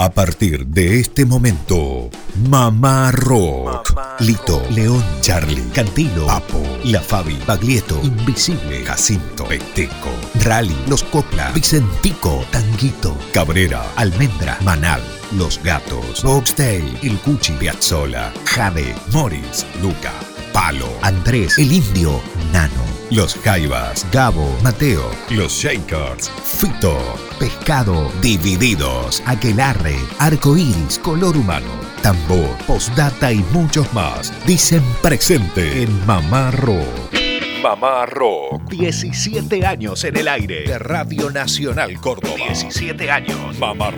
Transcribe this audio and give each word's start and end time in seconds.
A 0.00 0.10
partir 0.10 0.64
de 0.68 1.00
este 1.00 1.26
momento, 1.26 2.08
Mamá 2.48 3.10
Rock. 3.10 3.98
Lito, 4.20 4.62
León, 4.70 5.02
Charlie, 5.22 5.68
Cantilo, 5.74 6.24
Papo, 6.26 6.62
La 6.84 7.00
Fabi, 7.00 7.36
Baglietto, 7.44 8.00
Invisible, 8.04 8.84
Jacinto, 8.84 9.46
Peteco, 9.46 10.10
Rally, 10.44 10.76
Los 10.86 11.02
Copla, 11.02 11.50
Vicentico, 11.50 12.44
Tanguito, 12.52 13.16
Cabrera, 13.32 13.84
Almendra, 13.96 14.56
Manal, 14.62 15.02
Los 15.32 15.60
Gatos, 15.64 16.22
Boxtail, 16.22 16.96
El 17.02 17.18
Cuchi, 17.18 17.54
Piazzola, 17.54 18.32
Jade, 18.44 18.94
Morris, 19.12 19.66
Luca, 19.82 20.12
Palo, 20.52 20.88
Andrés, 21.02 21.58
El 21.58 21.72
Indio, 21.72 22.20
Nano, 22.52 22.84
Los 23.10 23.36
Jaivas, 23.36 24.06
Gabo, 24.12 24.48
Mateo, 24.62 25.10
Los 25.30 25.52
Shakers, 25.52 26.30
Fito, 26.30 26.98
Pescado, 27.38 28.10
Divididos, 28.20 29.22
Aquelarre, 29.26 29.96
Arcoiris, 30.18 30.98
Color 30.98 31.36
Humano, 31.36 31.70
Tambor, 32.02 32.56
Postdata 32.66 33.32
y 33.32 33.44
muchos 33.52 33.92
más. 33.92 34.32
Dicen 34.46 34.82
presente 35.02 35.82
en 35.82 36.06
Mamá 36.06 36.50
Rock. 36.50 37.14
Mamá 37.62 38.06
Rock. 38.06 38.62
17 38.70 39.66
años 39.66 40.04
en 40.04 40.16
el 40.16 40.28
aire 40.28 40.62
de 40.62 40.78
Radio 40.78 41.30
Nacional 41.30 42.00
Córdoba. 42.00 42.36
17 42.36 43.10
años. 43.10 43.58
Mamá. 43.58 43.90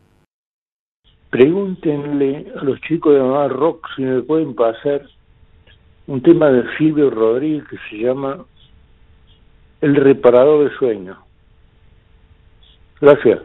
Pregúntenle 1.30 2.52
a 2.60 2.64
los 2.64 2.80
chicos 2.82 3.14
de 3.14 3.20
Mamá 3.20 3.48
Rock 3.48 3.88
si 3.96 4.02
me 4.02 4.22
pueden 4.22 4.54
pasar 4.54 5.08
un 6.06 6.22
tema 6.22 6.50
de 6.50 6.62
Silvio 6.76 7.10
Rodríguez 7.10 7.64
que 7.70 7.78
se 7.88 7.96
llama 8.04 8.44
el 9.80 9.96
reparador 9.96 10.68
de 10.68 10.76
sueños. 10.76 11.16
Gracias. 13.00 13.40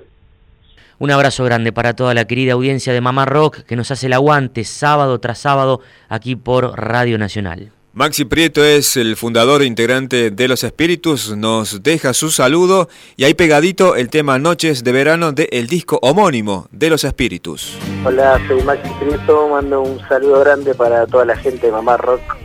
Un 0.97 1.11
abrazo 1.11 1.43
grande 1.43 1.73
para 1.73 1.93
toda 1.93 2.13
la 2.13 2.25
querida 2.25 2.53
audiencia 2.53 2.93
de 2.93 3.01
Mamá 3.01 3.25
Rock 3.25 3.59
que 3.63 3.75
nos 3.75 3.91
hace 3.91 4.07
el 4.07 4.13
aguante 4.13 4.63
sábado 4.63 5.19
tras 5.19 5.39
sábado 5.39 5.81
aquí 6.07 6.35
por 6.35 6.79
Radio 6.79 7.17
Nacional. 7.17 7.71
Maxi 7.93 8.25
Prieto 8.25 8.63
es 8.63 8.97
el 8.97 9.15
fundador 9.15 9.61
e 9.61 9.65
integrante 9.65 10.29
de 10.29 10.47
Los 10.49 10.65
Espíritus, 10.65 11.35
nos 11.35 11.81
deja 11.81 12.13
su 12.13 12.29
saludo 12.29 12.89
y 13.15 13.23
ahí 13.23 13.33
pegadito 13.33 13.95
el 13.95 14.09
tema 14.09 14.37
Noches 14.37 14.83
de 14.83 14.91
Verano 14.91 15.31
del 15.31 15.67
disco 15.67 15.99
homónimo 16.01 16.67
de 16.71 16.89
Los 16.89 17.05
Espíritus. 17.05 17.77
Hola, 18.03 18.37
soy 18.49 18.61
Maxi 18.63 18.89
Prieto, 18.99 19.47
mando 19.47 19.81
un 19.81 19.99
saludo 20.09 20.41
grande 20.41 20.75
para 20.75 21.07
toda 21.07 21.23
la 21.23 21.37
gente 21.37 21.67
de 21.67 21.71
Mamá 21.71 21.95
Rock 21.95 22.44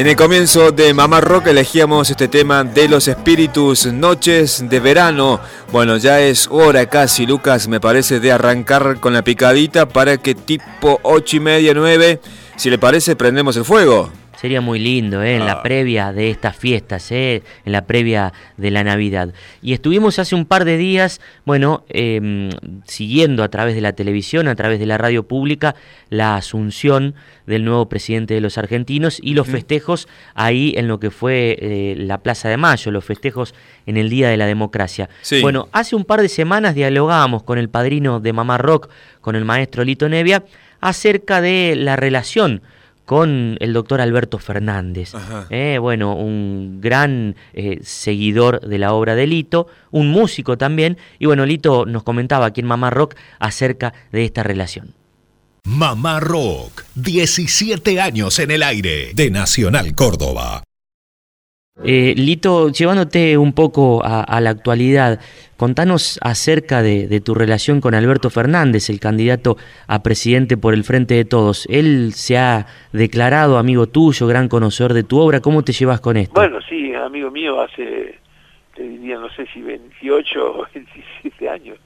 en 0.00 0.06
el 0.06 0.16
comienzo 0.16 0.72
de 0.72 0.94
Mamá 0.94 1.20
Rock 1.20 1.48
elegíamos 1.48 2.08
este 2.08 2.26
tema 2.26 2.64
de 2.64 2.88
los 2.88 3.06
espíritus, 3.06 3.84
noches 3.84 4.64
de 4.66 4.80
verano. 4.80 5.40
Bueno, 5.72 5.98
ya 5.98 6.20
es 6.20 6.48
hora 6.50 6.86
casi, 6.86 7.26
Lucas, 7.26 7.68
me 7.68 7.80
parece, 7.80 8.18
de 8.18 8.32
arrancar 8.32 8.98
con 8.98 9.12
la 9.12 9.20
picadita 9.20 9.84
para 9.84 10.16
que 10.16 10.34
tipo 10.34 11.00
ocho 11.02 11.36
y 11.36 11.40
media, 11.40 11.74
nueve, 11.74 12.18
si 12.56 12.70
le 12.70 12.78
parece, 12.78 13.14
prendemos 13.14 13.58
el 13.58 13.66
fuego. 13.66 14.10
Sería 14.40 14.62
muy 14.62 14.78
lindo, 14.78 15.22
¿eh? 15.22 15.36
en 15.36 15.44
la 15.44 15.52
Ah. 15.52 15.62
previa 15.62 16.12
de 16.14 16.30
estas 16.30 16.56
fiestas, 16.56 17.12
¿eh? 17.12 17.42
en 17.66 17.72
la 17.72 17.84
previa 17.86 18.32
de 18.56 18.70
la 18.70 18.82
Navidad. 18.82 19.34
Y 19.60 19.74
estuvimos 19.74 20.18
hace 20.18 20.34
un 20.34 20.46
par 20.46 20.64
de 20.64 20.78
días, 20.78 21.20
bueno, 21.44 21.84
em, 21.90 22.48
siguiendo 22.86 23.42
a 23.42 23.48
través 23.48 23.74
de 23.74 23.82
la 23.82 23.92
televisión, 23.92 24.48
a 24.48 24.54
través 24.54 24.78
de 24.78 24.86
la 24.86 24.96
radio 24.96 25.24
pública, 25.28 25.74
la 26.08 26.36
asunción 26.36 27.14
del 27.46 27.66
nuevo 27.66 27.88
presidente 27.90 28.32
de 28.32 28.40
los 28.40 28.56
argentinos 28.56 29.18
y 29.22 29.34
los 29.34 29.46
festejos 29.46 30.08
ahí 30.34 30.72
en 30.76 30.88
lo 30.88 30.98
que 31.00 31.10
fue 31.10 31.58
eh, 31.60 31.94
la 31.98 32.18
Plaza 32.18 32.48
de 32.48 32.56
Mayo, 32.56 32.90
los 32.92 33.04
festejos 33.04 33.54
en 33.84 33.98
el 33.98 34.08
Día 34.08 34.30
de 34.30 34.38
la 34.38 34.46
Democracia. 34.46 35.10
Sí. 35.20 35.42
Bueno, 35.42 35.68
hace 35.72 35.96
un 35.96 36.04
par 36.06 36.22
de 36.22 36.28
semanas 36.30 36.74
dialogábamos 36.74 37.42
con 37.42 37.58
el 37.58 37.68
padrino 37.68 38.20
de 38.20 38.32
Mamá 38.32 38.56
Rock, 38.56 38.88
con 39.20 39.36
el 39.36 39.44
maestro 39.44 39.84
Lito 39.84 40.08
Nevia, 40.08 40.44
acerca 40.80 41.42
de 41.42 41.74
la 41.76 41.96
relación 41.96 42.62
con 43.10 43.56
el 43.58 43.72
doctor 43.72 44.00
Alberto 44.00 44.38
Fernández. 44.38 45.14
Eh, 45.50 45.78
bueno, 45.80 46.14
un 46.14 46.80
gran 46.80 47.34
eh, 47.54 47.80
seguidor 47.82 48.60
de 48.60 48.78
la 48.78 48.92
obra 48.92 49.16
de 49.16 49.26
Lito, 49.26 49.66
un 49.90 50.12
músico 50.12 50.56
también, 50.56 50.96
y 51.18 51.26
bueno, 51.26 51.44
Lito 51.44 51.86
nos 51.86 52.04
comentaba 52.04 52.46
aquí 52.46 52.60
en 52.60 52.68
Mamá 52.68 52.90
Rock 52.90 53.16
acerca 53.40 53.92
de 54.12 54.24
esta 54.24 54.44
relación. 54.44 54.94
Mamá 55.64 56.20
Rock, 56.20 56.84
17 56.94 58.00
años 58.00 58.38
en 58.38 58.52
el 58.52 58.62
aire 58.62 59.10
de 59.12 59.28
Nacional 59.28 59.92
Córdoba. 59.96 60.62
Eh, 61.82 62.14
Lito, 62.16 62.68
llevándote 62.68 63.38
un 63.38 63.54
poco 63.54 64.04
a, 64.04 64.22
a 64.22 64.40
la 64.40 64.50
actualidad, 64.50 65.18
contanos 65.56 66.18
acerca 66.22 66.82
de, 66.82 67.08
de 67.08 67.20
tu 67.20 67.34
relación 67.34 67.80
con 67.80 67.94
Alberto 67.94 68.28
Fernández, 68.28 68.90
el 68.90 69.00
candidato 69.00 69.56
a 69.86 70.02
presidente 70.02 70.56
por 70.56 70.74
el 70.74 70.84
Frente 70.84 71.14
de 71.14 71.24
Todos. 71.24 71.66
Él 71.70 72.12
se 72.12 72.36
ha 72.36 72.66
declarado 72.92 73.56
amigo 73.56 73.86
tuyo, 73.86 74.26
gran 74.26 74.48
conocedor 74.48 74.92
de 74.92 75.04
tu 75.04 75.18
obra. 75.18 75.40
¿Cómo 75.40 75.62
te 75.62 75.72
llevas 75.72 76.00
con 76.00 76.16
esto? 76.18 76.34
Bueno, 76.34 76.58
sí, 76.68 76.94
amigo 76.94 77.30
mío 77.30 77.60
hace, 77.62 78.18
te 78.74 78.82
diría, 78.82 79.18
no 79.18 79.30
sé 79.30 79.46
si 79.52 79.62
28 79.62 80.52
o 80.52 80.66
27 80.74 81.48
años. 81.48 81.78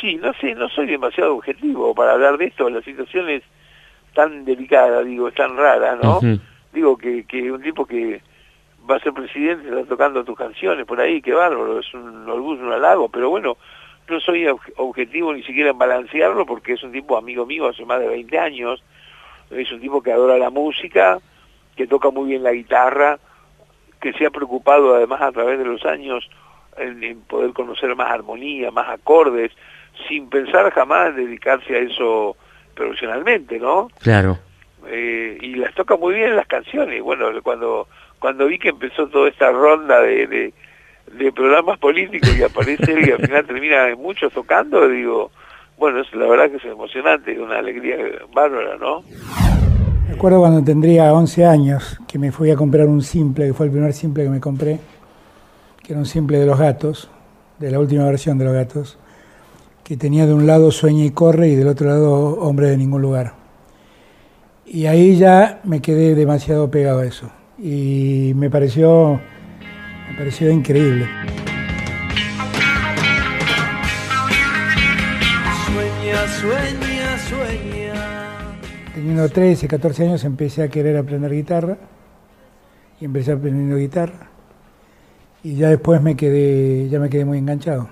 Sí, 0.00 0.16
no 0.16 0.32
sé, 0.34 0.54
no 0.54 0.68
soy 0.68 0.86
demasiado 0.86 1.34
objetivo 1.34 1.94
para 1.94 2.12
hablar 2.12 2.38
de 2.38 2.46
esto, 2.46 2.70
la 2.70 2.80
situación 2.82 3.28
es 3.28 3.42
tan 4.14 4.44
delicada, 4.44 5.02
digo, 5.02 5.28
es 5.28 5.34
tan 5.34 5.56
rara, 5.56 5.98
¿no? 6.00 6.20
Digo 6.72 6.96
que, 6.96 7.24
que 7.24 7.50
un 7.50 7.60
tipo 7.60 7.84
que 7.84 8.22
va 8.88 8.96
a 8.96 9.00
ser 9.00 9.12
presidente 9.12 9.68
está 9.68 9.84
tocando 9.84 10.24
tus 10.24 10.36
canciones 10.36 10.84
por 10.86 11.00
ahí, 11.00 11.20
qué 11.22 11.32
bárbaro, 11.32 11.78
es 11.80 11.92
un 11.94 12.28
orgullo, 12.28 12.62
un 12.62 12.72
halago, 12.72 13.08
pero 13.08 13.30
bueno, 13.30 13.56
no 14.08 14.20
soy 14.20 14.44
ob- 14.44 14.72
objetivo 14.76 15.32
ni 15.32 15.42
siquiera 15.42 15.70
en 15.70 15.78
balancearlo 15.78 16.44
porque 16.46 16.72
es 16.72 16.82
un 16.82 16.92
tipo 16.92 17.16
amigo 17.16 17.46
mío 17.46 17.68
hace 17.68 17.84
más 17.84 18.00
de 18.00 18.08
20 18.08 18.38
años, 18.38 18.82
es 19.50 19.70
un 19.72 19.80
tipo 19.80 20.02
que 20.02 20.12
adora 20.12 20.38
la 20.38 20.50
música, 20.50 21.18
que 21.76 21.86
toca 21.86 22.10
muy 22.10 22.28
bien 22.30 22.42
la 22.42 22.52
guitarra, 22.52 23.18
que 24.00 24.12
se 24.14 24.26
ha 24.26 24.30
preocupado 24.30 24.94
además 24.94 25.20
a 25.22 25.32
través 25.32 25.58
de 25.58 25.64
los 25.64 25.84
años 25.84 26.28
en, 26.78 27.02
en 27.04 27.20
poder 27.22 27.52
conocer 27.52 27.94
más 27.96 28.10
armonía, 28.10 28.70
más 28.70 28.88
acordes, 28.88 29.52
sin 30.08 30.28
pensar 30.30 30.70
jamás 30.72 31.08
en 31.10 31.16
dedicarse 31.16 31.74
a 31.76 31.78
eso 31.80 32.36
profesionalmente, 32.74 33.58
¿no? 33.58 33.88
Claro. 34.00 34.38
Eh, 34.86 35.36
y 35.42 35.54
las 35.56 35.74
toca 35.74 35.96
muy 35.96 36.14
bien 36.14 36.34
las 36.36 36.46
canciones. 36.46 37.02
Bueno, 37.02 37.26
cuando 37.42 37.86
cuando 38.20 38.46
vi 38.46 38.58
que 38.58 38.68
empezó 38.68 39.08
toda 39.08 39.28
esta 39.28 39.50
ronda 39.50 40.00
de, 40.00 40.26
de, 40.26 40.54
de 41.18 41.32
programas 41.32 41.78
políticos 41.78 42.36
y 42.38 42.42
aparece 42.42 42.92
él 42.92 43.08
y 43.08 43.10
al 43.10 43.18
final 43.18 43.46
termina 43.48 43.96
muchos 43.96 44.32
tocando, 44.32 44.86
digo, 44.88 45.30
bueno, 45.78 46.00
es, 46.00 46.14
la 46.14 46.26
verdad 46.26 46.50
que 46.50 46.58
es 46.58 46.64
emocionante, 46.66 47.40
una 47.40 47.58
alegría 47.58 47.96
bárbara, 48.32 48.76
¿no? 48.76 49.02
Recuerdo 50.08 50.40
cuando 50.40 50.62
tendría 50.62 51.12
11 51.14 51.46
años 51.46 51.98
que 52.06 52.18
me 52.18 52.30
fui 52.30 52.50
a 52.50 52.56
comprar 52.56 52.86
un 52.86 53.00
simple, 53.00 53.46
que 53.46 53.54
fue 53.54 53.66
el 53.66 53.72
primer 53.72 53.94
simple 53.94 54.24
que 54.24 54.30
me 54.30 54.40
compré, 54.40 54.78
que 55.82 55.92
era 55.94 55.98
un 55.98 56.06
simple 56.06 56.38
de 56.38 56.46
los 56.46 56.58
gatos, 56.58 57.10
de 57.58 57.70
la 57.70 57.78
última 57.78 58.04
versión 58.04 58.36
de 58.36 58.44
los 58.44 58.52
gatos, 58.52 58.98
que 59.82 59.96
tenía 59.96 60.26
de 60.26 60.34
un 60.34 60.46
lado 60.46 60.70
Sueña 60.70 61.04
y 61.04 61.10
Corre 61.10 61.48
y 61.48 61.54
del 61.54 61.68
otro 61.68 61.88
lado 61.88 62.38
Hombre 62.40 62.68
de 62.68 62.76
ningún 62.76 63.00
lugar. 63.00 63.32
Y 64.66 64.86
ahí 64.86 65.16
ya 65.16 65.60
me 65.64 65.80
quedé 65.80 66.14
demasiado 66.14 66.70
pegado 66.70 67.00
a 67.00 67.06
eso. 67.06 67.30
Y 67.62 68.32
me 68.34 68.48
pareció, 68.48 69.20
me 70.10 70.16
pareció 70.16 70.50
increíble. 70.50 71.06
Sueña, 75.66 76.28
sueña, 76.28 77.18
sueña. 77.18 78.56
Teniendo 78.94 79.28
13, 79.28 79.68
14 79.68 80.04
años 80.04 80.24
empecé 80.24 80.62
a 80.62 80.68
querer 80.68 80.96
aprender 80.96 81.30
guitarra 81.32 81.76
y 83.00 83.04
empecé 83.04 83.32
aprendiendo 83.32 83.76
guitarra 83.76 84.30
y 85.42 85.56
ya 85.56 85.70
después 85.70 86.02
me 86.02 86.16
quedé, 86.16 86.88
ya 86.88 86.98
me 86.98 87.08
quedé 87.08 87.24
muy 87.24 87.38
enganchado. 87.38 87.88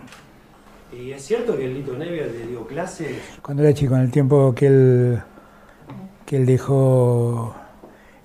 ¿Y 0.92 1.12
es 1.12 1.22
cierto 1.22 1.56
que 1.56 1.64
el 1.64 1.75
Lito 1.75 1.96
Nevia 1.96 2.26
le 2.26 2.46
dio 2.46 2.66
clases? 2.66 3.16
Cuando 3.42 3.62
era 3.62 3.72
chico, 3.72 3.94
en 3.94 4.02
el 4.02 4.10
tiempo 4.10 4.54
que 4.54 4.66
él, 4.66 5.22
que 6.26 6.37
él 6.37 6.46
dejó, 6.46 7.54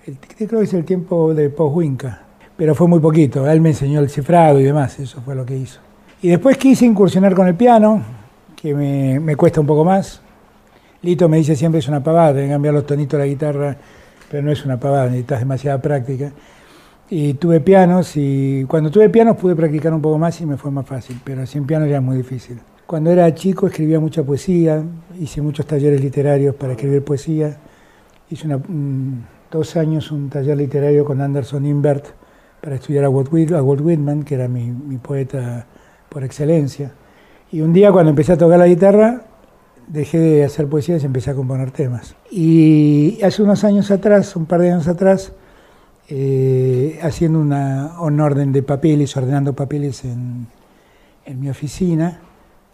el- 0.06 0.18
creo 0.48 0.60
que 0.60 0.66
es 0.66 0.74
el 0.74 0.86
tiempo 0.86 1.34
de 1.34 1.50
post-Winca, 1.50 2.22
pero 2.58 2.76
fue 2.76 2.88
muy 2.88 3.00
poquito, 3.00 3.50
él 3.50 3.62
me 3.62 3.70
enseñó 3.70 4.00
el 4.00 4.10
cifrado 4.10 4.60
y 4.60 4.64
demás, 4.64 5.00
eso 5.00 5.22
fue 5.22 5.36
lo 5.36 5.46
que 5.46 5.58
hizo. 5.58 5.80
Y 6.22 6.30
después 6.30 6.58
quise 6.58 6.86
incursionar 6.86 7.36
con 7.36 7.48
el 7.48 7.56
piano, 7.56 8.02
que 8.56 8.74
me, 8.74 9.36
cuesta 9.36 9.60
un 9.60 9.68
poco 9.68 9.84
más. 9.84 10.22
Lito 11.02 11.28
me 11.28 11.38
dice 11.38 11.56
siempre 11.56 11.80
es 11.80 11.88
una 11.90 12.02
pavada, 12.02 12.32
de 12.34 12.48
cambiar 12.48 12.74
los 12.74 12.86
tonitos 12.86 13.18
de 13.20 13.26
la 13.26 13.30
guitarra, 13.30 13.76
pero 14.32 14.42
no 14.42 14.52
es 14.52 14.64
una 14.64 14.80
pavada, 14.80 15.06
necesitas 15.08 15.40
demasiada 15.40 15.82
práctica. 15.82 16.32
Y 17.10 17.34
tuve 17.34 17.60
pianos 17.60 18.14
y 18.16 18.64
cuando 18.70 18.90
tuve 18.90 19.10
pianos 19.10 19.36
pude 19.36 19.56
practicar 19.56 19.94
un 19.94 20.02
poco 20.02 20.18
más 20.18 20.40
y 20.40 20.46
me 20.46 20.56
fue 20.56 20.72
más 20.72 20.86
fácil, 20.86 21.20
pero 21.24 21.46
sin 21.46 21.66
piano 21.66 21.86
ya 21.86 21.98
es 21.98 22.02
muy 22.04 22.16
difícil. 22.16 22.58
Cuando 22.88 23.12
era 23.12 23.34
chico 23.36 23.68
escribía 23.68 24.00
mucha 24.00 24.24
poesía, 24.24 24.82
hice 25.20 25.42
muchos 25.42 25.66
talleres 25.66 26.00
literarios 26.02 26.56
para 26.56 26.72
escribir 26.74 27.04
poesía. 27.04 27.58
Hice 28.30 28.48
una- 28.48 28.56
un- 28.58 29.26
dos 29.54 29.78
años 29.78 30.12
un 30.12 30.30
taller 30.30 30.58
literario 30.58 31.06
con 31.06 31.22
Anderson 31.22 31.66
Invert 31.66 32.08
para 32.60 32.76
estudiar 32.76 33.06
a 33.06 33.10
Walt, 33.10 33.32
Whitman, 33.32 34.24
que 34.24 34.34
era 34.36 34.48
mi, 34.48 34.98
poeta 34.98 35.68
por 36.10 36.24
excelencia. 36.24 36.92
Y 37.52 37.62
un 37.62 37.72
día 37.72 37.92
cuando 37.92 38.10
empecé 38.10 38.34
a 38.34 38.38
tocar 38.38 38.58
la 38.58 38.68
guitarra, 38.68 39.22
dejé 39.88 40.18
de 40.18 40.44
hacer 40.44 40.68
poesías 40.68 41.04
y 41.04 41.06
empecé 41.06 41.30
a 41.30 41.36
componer 41.36 41.70
temas. 41.70 42.16
Y 42.32 43.20
hace 43.22 43.44
unos 43.44 43.64
años 43.64 43.92
atrás, 43.92 44.36
un 44.36 44.48
par 44.48 44.62
de 44.62 44.72
años 44.72 44.88
atrás, 44.88 45.34
eh, 46.10 47.00
haciendo 47.04 47.40
una, 47.40 48.02
un 48.02 48.20
orden 48.22 48.52
de 48.52 48.64
papeles, 48.64 49.16
ordenando 49.16 49.54
papeles 49.54 50.04
en, 50.04 50.48
mi 51.40 51.50
oficina, 51.50 52.22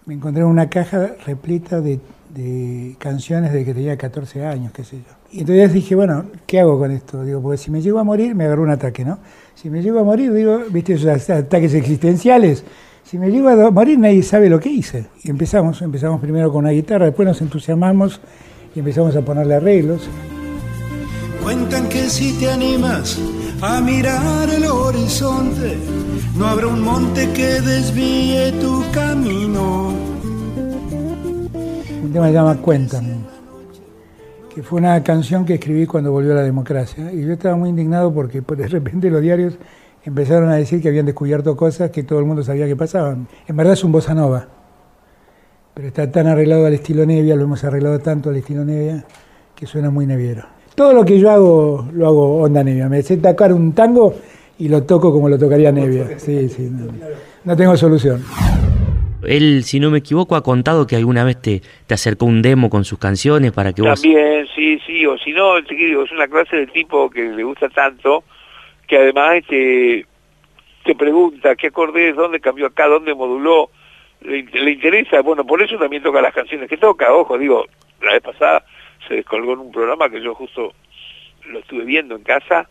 me 0.05 0.13
encontré 0.13 0.45
una 0.45 0.69
caja 0.69 1.09
repleta 1.25 1.81
de 1.81 2.95
canciones 3.00 3.51
de 3.51 3.65
que 3.65 3.74
tenía 3.74 3.98
14 3.98 4.45
años, 4.45 4.71
qué 4.71 4.83
sé 4.83 4.98
yo. 4.98 5.18
Y 5.31 5.41
entonces 5.41 5.74
dije, 5.74 5.95
bueno, 5.95 6.25
¿qué 6.48 6.59
hago 6.59 6.79
con 6.79 6.91
esto? 6.91 7.24
Digo, 7.24 7.41
porque 7.41 7.57
si 7.57 7.69
me 7.69 7.81
llego 7.81 8.00
a 8.00 8.03
morir, 8.03 8.33
me 8.33 8.45
agarró 8.45 8.63
un 8.63 8.71
ataque, 8.71 9.05
¿no? 9.05 9.19
Si 9.53 9.69
me 9.69 9.81
llego 9.81 10.00
a 10.00 10.03
morir, 10.03 10.33
digo, 10.33 10.62
viste, 10.71 10.93
esos 10.93 11.29
ataques 11.29 11.74
existenciales. 11.74 12.63
Si 13.03 13.17
me 13.17 13.29
llego 13.29 13.50
a 13.50 13.71
morir, 13.71 14.00
nadie 14.00 14.24
sabe 14.24 14.50
lo 14.50 14.59
que 14.59 14.69
hice. 14.69 15.05
Y 15.24 15.29
empezamos, 15.29 15.81
empezamos 15.81 16.19
primero 16.19 16.51
con 16.51 16.63
una 16.63 16.71
guitarra, 16.71 17.05
después 17.05 17.27
nos 17.27 17.41
entusiasmamos 17.41 18.21
y 18.75 18.79
empezamos 18.79 19.15
a 19.15 19.21
ponerle 19.21 19.55
arreglos. 19.55 20.09
Cuentan 21.43 21.89
que 21.89 22.09
si 22.09 22.33
te 22.33 22.50
animas 22.50 23.19
a 23.62 23.81
mirar 23.81 24.50
el 24.50 24.65
horizonte, 24.65 25.77
no 26.38 26.48
habrá 26.48 26.67
un 26.67 26.81
monte 26.81 27.29
que 27.33 27.62
desvíe 27.62 28.51
tu 28.62 28.83
camino. 28.91 29.93
Un 32.03 32.13
tema 32.13 32.25
que 32.25 32.31
se 32.31 32.38
llama 32.38 32.57
Cuéntame, 32.57 33.15
que 34.60 34.63
fue 34.63 34.80
una 34.80 35.01
canción 35.04 35.46
que 35.46 35.54
escribí 35.54 35.86
cuando 35.86 36.12
volvió 36.12 36.34
la 36.34 36.44
democracia. 36.44 37.13
Y 37.13 37.25
yo 37.25 37.32
estaba 37.32 37.56
muy 37.56 37.70
indignado 37.70 38.13
porque 38.13 38.42
pues, 38.42 38.60
de 38.60 38.68
repente 38.68 39.10
los 39.10 39.22
diarios 39.22 39.54
empezaron 40.04 40.50
a 40.50 40.56
decir 40.56 40.82
que 40.82 40.89
habían 40.89 41.06
descubierto 41.06 41.56
cosas 41.56 41.92
que 41.92 42.04
todo 42.04 42.20
el 42.20 42.25
mundo 42.25 42.44
sabía 42.44 42.68
que 42.68 42.75
pasaban. 42.75 43.25
En 43.48 43.56
verdad 43.56 43.72
es 43.72 43.86
un 43.86 43.94
bossa 43.94 44.13
nova, 44.13 44.50
pero 45.74 45.88
está 45.88 46.12
tan 46.12 46.28
arreglado 46.28 46.66
al 46.66 46.74
estilo 46.74 47.06
Nevia, 47.06 47.38
lo 47.38 47.44
hemos 47.44 47.63
arreglado 47.63 48.00
tanto 48.00 48.32
al 48.32 48.36
estilo 48.36 48.66
Nevia, 48.66 49.06
que 49.56 49.66
suena 49.66 49.89
muy 49.92 50.06
neviero. 50.06 50.44
Todo 50.75 50.92
lo 50.92 51.06
que 51.06 51.18
yo 51.18 51.32
hago, 51.32 51.88
lo 51.94 52.08
hago 52.08 52.42
onda 52.42 52.62
Nevia. 52.62 52.89
Me 52.89 53.01
sé 53.01 53.16
tocar 53.16 53.54
un 53.54 53.72
tango 53.72 54.13
y 54.58 54.68
lo 54.68 54.84
toco 54.84 55.13
como 55.13 55.30
lo 55.30 55.39
tocaría 55.39 55.72
Nevia. 55.72 56.20
Sí, 56.20 56.50
sí, 56.50 56.70
no, 56.70 56.92
no 57.46 57.56
tengo 57.56 57.78
solución. 57.78 58.22
Él, 59.27 59.63
si 59.63 59.79
no 59.79 59.91
me 59.91 59.99
equivoco, 59.99 60.35
ha 60.35 60.43
contado 60.43 60.88
que 60.88 60.95
alguna 60.95 61.23
vez 61.23 61.41
te, 61.41 61.61
te 61.88 61.93
acercó 61.93 62.25
un 62.25 62.41
demo 62.41 62.69
con 62.69 62.85
sus 62.85 62.99
canciones 62.99 63.51
para 63.51 63.73
que 63.73 63.81
vos... 63.81 64.01
También, 64.01 64.47
sí, 64.55 64.79
sí, 64.85 65.05
o 65.05 65.17
si 65.17 65.31
no, 65.31 65.57
es 65.57 66.11
una 66.11 66.27
clase 66.27 66.55
de 66.55 66.67
tipo 66.67 67.09
que 67.09 67.23
le 67.23 67.43
gusta 67.43 67.69
tanto, 67.69 68.23
que 68.88 68.97
además 68.97 69.35
este, 69.35 70.05
te 70.83 70.95
pregunta 70.95 71.55
qué 71.55 71.67
acorde 71.67 72.09
es, 72.09 72.15
dónde 72.15 72.39
cambió 72.39 72.67
acá, 72.67 72.88
dónde 72.88 73.13
moduló, 73.13 73.69
le, 74.21 74.43
le 74.43 74.71
interesa, 74.71 75.21
bueno, 75.21 75.45
por 75.45 75.61
eso 75.61 75.77
también 75.77 76.03
toca 76.03 76.21
las 76.21 76.33
canciones 76.33 76.69
que 76.69 76.77
toca, 76.77 77.13
ojo, 77.13 77.38
digo, 77.38 77.65
la 78.01 78.13
vez 78.13 78.21
pasada 78.21 78.65
se 79.07 79.15
descolgó 79.15 79.53
en 79.53 79.59
un 79.59 79.71
programa 79.71 80.09
que 80.09 80.21
yo 80.21 80.33
justo 80.35 80.73
lo 81.47 81.59
estuve 81.59 81.83
viendo 81.83 82.15
en 82.15 82.23
casa, 82.23 82.69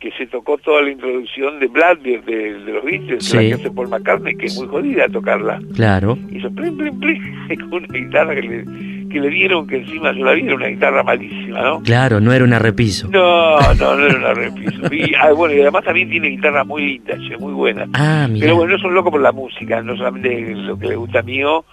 que 0.00 0.10
se 0.12 0.26
tocó 0.26 0.56
toda 0.58 0.80
la 0.82 0.90
introducción 0.90 1.60
de 1.60 1.66
Blackbeard, 1.66 2.24
de, 2.24 2.54
de 2.64 2.72
los 2.72 2.84
Beatles, 2.84 3.24
Sí. 3.24 3.36
la 3.36 3.42
que 3.42 3.54
hace 3.54 3.70
Paul 3.70 3.88
McCartney, 3.88 4.34
que 4.34 4.46
es 4.46 4.56
muy 4.58 4.66
jodida 4.66 5.08
tocarla. 5.08 5.60
Claro. 5.74 6.16
Hizo 6.32 6.50
plim, 6.50 6.76
plim, 6.78 6.98
plim, 6.98 7.22
con 7.70 7.84
una 7.84 7.98
guitarra 7.98 8.34
que 8.34 8.42
le, 8.42 8.64
que 9.10 9.20
le 9.20 9.28
dieron, 9.28 9.66
que 9.66 9.76
encima 9.76 10.12
yo 10.12 10.24
la 10.24 10.32
vi, 10.32 10.42
era 10.42 10.54
una 10.54 10.68
guitarra 10.68 11.02
malísima, 11.02 11.60
¿no? 11.60 11.82
Claro, 11.82 12.20
no 12.20 12.32
era 12.32 12.44
una 12.44 12.58
repiso. 12.58 13.08
No, 13.08 13.58
no, 13.74 13.96
no 13.96 14.06
era 14.06 14.16
una 14.16 14.34
repiso. 14.34 14.94
Y, 14.94 15.12
ah, 15.14 15.32
bueno, 15.32 15.54
y 15.54 15.60
además 15.60 15.84
también 15.84 16.08
tiene 16.08 16.28
guitarras 16.28 16.66
muy 16.66 16.82
lindas, 16.82 17.18
che, 17.28 17.36
muy 17.36 17.52
buenas. 17.52 17.88
Ah, 17.94 18.26
mira. 18.30 18.46
Pero 18.46 18.56
bueno, 18.56 18.76
es 18.76 18.82
un 18.84 18.94
loco 18.94 19.10
por 19.10 19.20
la 19.20 19.32
música, 19.32 19.82
no 19.82 19.96
solamente 19.96 20.54
lo 20.54 20.78
que 20.78 20.86
le 20.86 20.96
gusta 20.96 21.18
a 21.18 21.22
mío, 21.22 21.64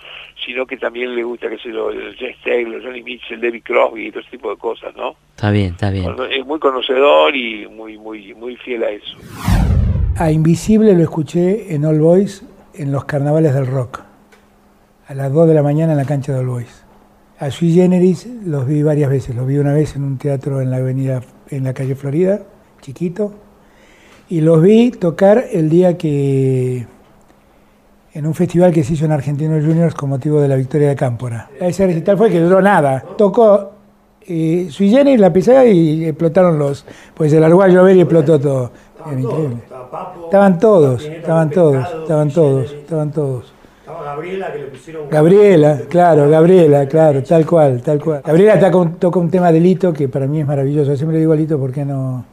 sino 0.46 0.66
que 0.66 0.78
también 0.78 1.16
le 1.16 1.24
gusta, 1.24 1.50
qué 1.50 1.58
sé 1.58 1.72
yo, 1.72 1.92
el 1.92 2.16
James 2.18 2.38
Taylor, 2.44 2.82
Johnny 2.84 3.04
Mitchell, 3.04 3.40
David 3.40 3.62
Crosby 3.64 4.08
y 4.08 4.12
todo 4.12 4.22
ese 4.22 4.32
tipo 4.32 4.50
de 4.50 4.58
cosas, 4.58 4.96
¿no? 4.96 5.16
Está 5.36 5.52
bien, 5.52 5.68
está 5.72 5.90
bien. 5.90 6.16
Es 6.32 6.46
muy 6.46 6.60
conocedor 6.60 7.36
y 7.36 7.68
muy, 7.68 7.98
muy, 7.98 8.34
muy 8.34 8.56
fiel 8.58 8.84
a 8.84 8.90
eso. 8.90 9.18
A 10.18 10.32
Invisible 10.32 10.94
lo 10.94 11.04
escuché 11.04 11.74
en 11.76 11.86
All 11.86 12.00
Boys 12.00 12.44
en 12.74 12.92
los 12.92 13.06
carnavales 13.06 13.54
del 13.54 13.68
rock, 13.68 14.02
a 15.08 15.14
las 15.14 15.32
2 15.32 15.48
de 15.48 15.54
la 15.54 15.64
mañana 15.64 15.92
en 15.92 15.98
la 15.98 16.06
cancha 16.06 16.34
de 16.34 16.40
All 16.40 16.48
Boys. 16.48 16.87
A 17.40 17.52
Sui 17.52 17.72
Generis 17.72 18.28
los 18.46 18.66
vi 18.66 18.82
varias 18.82 19.12
veces, 19.12 19.36
los 19.36 19.46
vi 19.46 19.60
una 19.60 19.72
vez 19.72 19.96
en 19.96 20.04
un 20.04 20.18
teatro 20.18 20.60
en 20.60 20.72
la 20.72 20.78
avenida, 20.78 21.22
en 21.52 21.66
la 21.66 21.74
calle 21.74 21.94
Florida, 21.94 22.40
chiquito, 22.82 23.32
y 24.28 24.42
los 24.42 24.60
vi 24.60 24.90
tocar 24.90 25.46
el 25.52 25.70
día 25.70 26.00
que, 26.00 26.88
en 28.14 28.26
un 28.26 28.34
festival 28.34 28.74
que 28.74 28.84
se 28.84 28.94
hizo 28.94 29.06
en 29.06 29.12
Argentinos 29.12 29.64
Juniors 29.64 29.94
con 29.94 30.10
motivo 30.10 30.42
de 30.42 30.48
la 30.48 30.56
victoria 30.56 30.90
de 30.90 30.96
Cámpora. 30.96 31.52
Ese 31.60 31.86
recital 31.86 32.18
fue 32.18 32.32
que 32.32 32.40
duró 32.40 32.60
nada, 32.60 33.04
tocó 33.16 33.72
eh, 34.22 34.68
Sui 34.72 34.90
Generis 34.90 35.20
la 35.20 35.32
pisada 35.32 35.64
y 35.66 36.06
explotaron 36.06 36.58
los, 36.58 36.86
pues 37.14 37.32
el 37.34 37.42
largó 37.42 37.62
a 37.62 37.68
llover 37.68 37.98
y 37.98 38.02
explotó 38.02 38.40
todo. 38.40 38.72
Era 39.06 39.20
increíble. 39.20 39.58
Estaban 40.26 40.58
todos, 40.58 41.06
estaban 41.06 41.52
todos, 41.52 41.88
estaban 42.02 42.32
todos, 42.32 42.74
estaban 42.74 43.12
todos. 43.12 43.57
Gabriela 44.02 44.52
que 44.52 44.60
le 44.60 44.66
pusieron... 44.68 45.10
Gabriela, 45.10 45.82
claro, 45.90 46.30
Gabriela, 46.30 46.88
claro, 46.88 47.24
tal 47.24 47.46
cual, 47.46 47.82
tal 47.82 48.04
cual. 48.04 48.22
Gabriela 48.26 48.60
toca 48.60 48.78
un, 48.78 48.96
toca 48.96 49.20
un 49.20 49.30
tema 49.30 49.52
de 49.52 49.60
Lito 49.60 49.94
que 49.94 50.08
para 50.08 50.28
mí 50.28 50.42
es 50.42 50.48
maravilloso. 50.48 50.96
Siempre 50.96 51.16
le 51.16 51.20
digo 51.22 51.34
a 51.34 51.36
Lito 51.36 51.60
por 51.60 51.72
qué 51.72 51.86
no, 51.86 52.26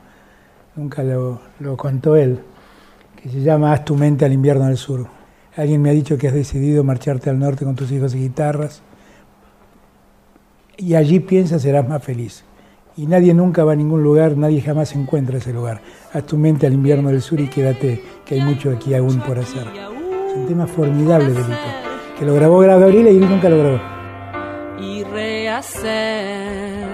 nunca 0.76 1.02
lo, 1.02 1.40
lo 1.60 1.76
contó 1.76 2.16
él, 2.16 2.40
que 3.22 3.28
se 3.28 3.40
llama 3.40 3.72
Haz 3.72 3.84
tu 3.84 3.96
mente 3.96 4.24
al 4.24 4.32
invierno 4.32 4.66
del 4.66 4.76
sur. 4.76 5.06
Alguien 5.56 5.80
me 5.82 5.90
ha 5.90 5.92
dicho 5.92 6.18
que 6.18 6.28
has 6.28 6.34
decidido 6.34 6.82
marcharte 6.82 7.30
al 7.30 7.38
norte 7.38 7.64
con 7.64 7.76
tus 7.76 7.90
hijos 7.92 8.14
y 8.14 8.18
guitarras. 8.18 8.82
Y 10.76 10.94
allí 10.94 11.20
piensas 11.20 11.62
serás 11.62 11.88
más 11.88 12.02
feliz. 12.02 12.44
Y 12.96 13.06
nadie 13.06 13.34
nunca 13.34 13.64
va 13.64 13.72
a 13.72 13.76
ningún 13.76 14.02
lugar, 14.02 14.36
nadie 14.36 14.60
jamás 14.60 14.94
encuentra 14.94 15.38
ese 15.38 15.52
lugar. 15.52 15.80
Haz 16.12 16.24
tu 16.24 16.36
mente 16.36 16.66
al 16.66 16.72
invierno 16.72 17.10
del 17.10 17.22
sur 17.22 17.40
y 17.40 17.48
quédate, 17.48 18.02
que 18.24 18.34
hay 18.34 18.40
mucho 18.40 18.70
aquí 18.70 18.94
aún 18.94 19.20
por 19.20 19.38
hacer. 19.38 19.93
Es 20.34 20.40
un 20.40 20.46
tema 20.48 20.66
formidable, 20.66 21.28
Delito, 21.28 21.54
que 22.18 22.24
lo 22.24 22.34
grabó 22.34 22.58
Gabriela 22.58 23.08
y 23.08 23.18
él 23.18 23.30
nunca 23.30 23.48
lo 23.48 23.56
grabó. 23.56 23.78
Y 24.80 25.04
rehacer. 25.04 26.88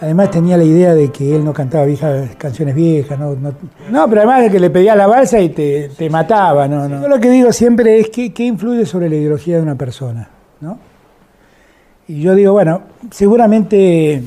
Además 0.00 0.30
tenía 0.30 0.56
la 0.56 0.62
idea 0.62 0.94
de 0.94 1.10
que 1.10 1.34
él 1.34 1.44
no 1.44 1.52
cantaba 1.52 1.84
viejas, 1.84 2.36
canciones 2.36 2.76
viejas, 2.76 3.18
no, 3.18 3.34
no, 3.34 3.52
no, 3.90 4.08
pero 4.08 4.20
además 4.20 4.42
de 4.42 4.50
que 4.52 4.60
le 4.60 4.70
pedía 4.70 4.94
la 4.94 5.08
balsa 5.08 5.40
y 5.40 5.48
te, 5.48 5.88
te 5.88 6.08
mataba, 6.08 6.68
no, 6.68 6.88
no. 6.88 7.02
Yo 7.02 7.08
lo 7.08 7.18
que 7.18 7.28
digo 7.28 7.50
siempre 7.50 7.98
es 7.98 8.10
que, 8.10 8.32
qué 8.32 8.44
influye 8.44 8.86
sobre 8.86 9.08
la 9.08 9.16
ideología 9.16 9.56
de 9.56 9.62
una 9.62 9.74
persona, 9.74 10.28
¿no? 10.60 10.78
Y 12.06 12.20
yo 12.20 12.36
digo, 12.36 12.52
bueno, 12.52 12.82
seguramente 13.10 14.22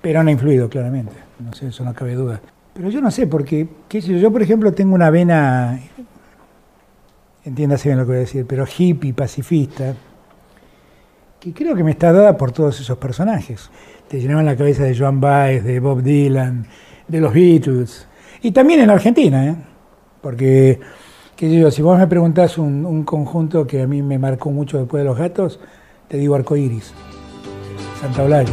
Perón 0.00 0.28
ha 0.28 0.30
influido, 0.30 0.68
claramente, 0.68 1.14
no 1.40 1.52
sé, 1.52 1.66
eso 1.66 1.82
no 1.82 1.92
cabe 1.92 2.14
duda. 2.14 2.40
Pero 2.76 2.90
yo 2.90 3.00
no 3.00 3.10
sé, 3.10 3.26
porque, 3.26 3.66
qué 3.88 4.02
sé 4.02 4.12
yo, 4.12 4.18
yo 4.18 4.30
por 4.30 4.42
ejemplo 4.42 4.72
tengo 4.72 4.94
una 4.94 5.10
vena, 5.10 5.80
entiéndase 7.44 7.88
bien 7.88 7.98
lo 7.98 8.04
que 8.04 8.08
voy 8.08 8.16
a 8.16 8.20
decir, 8.20 8.46
pero 8.46 8.66
hippie, 8.66 9.14
pacifista, 9.14 9.94
que 11.40 11.52
creo 11.52 11.74
que 11.74 11.82
me 11.82 11.92
está 11.92 12.12
dada 12.12 12.36
por 12.36 12.52
todos 12.52 12.78
esos 12.80 12.98
personajes 12.98 13.70
te 14.08 14.20
llenaban 14.20 14.46
la 14.46 14.56
cabeza 14.56 14.84
de 14.84 14.96
Joan 14.96 15.20
Baez, 15.20 15.64
de 15.64 15.80
Bob 15.80 16.02
Dylan, 16.02 16.66
de 17.08 17.20
los 17.20 17.32
Beatles. 17.32 18.06
Y 18.42 18.52
también 18.52 18.80
en 18.80 18.90
Argentina, 18.90 19.46
¿eh? 19.46 19.56
porque, 20.20 20.80
qué 21.34 21.48
sé 21.48 21.58
yo, 21.58 21.70
si 21.70 21.82
vos 21.82 21.98
me 21.98 22.06
preguntás 22.06 22.58
un, 22.58 22.86
un, 22.86 23.04
conjunto 23.04 23.66
que 23.66 23.82
a 23.82 23.86
mí 23.86 24.02
me 24.02 24.18
marcó 24.18 24.50
mucho 24.50 24.78
después 24.78 25.02
de 25.02 25.08
los 25.08 25.18
gatos, 25.18 25.60
te 26.08 26.18
digo 26.18 26.34
Arcoiris, 26.34 26.92
Santa 28.00 28.22
Olalla. 28.22 28.52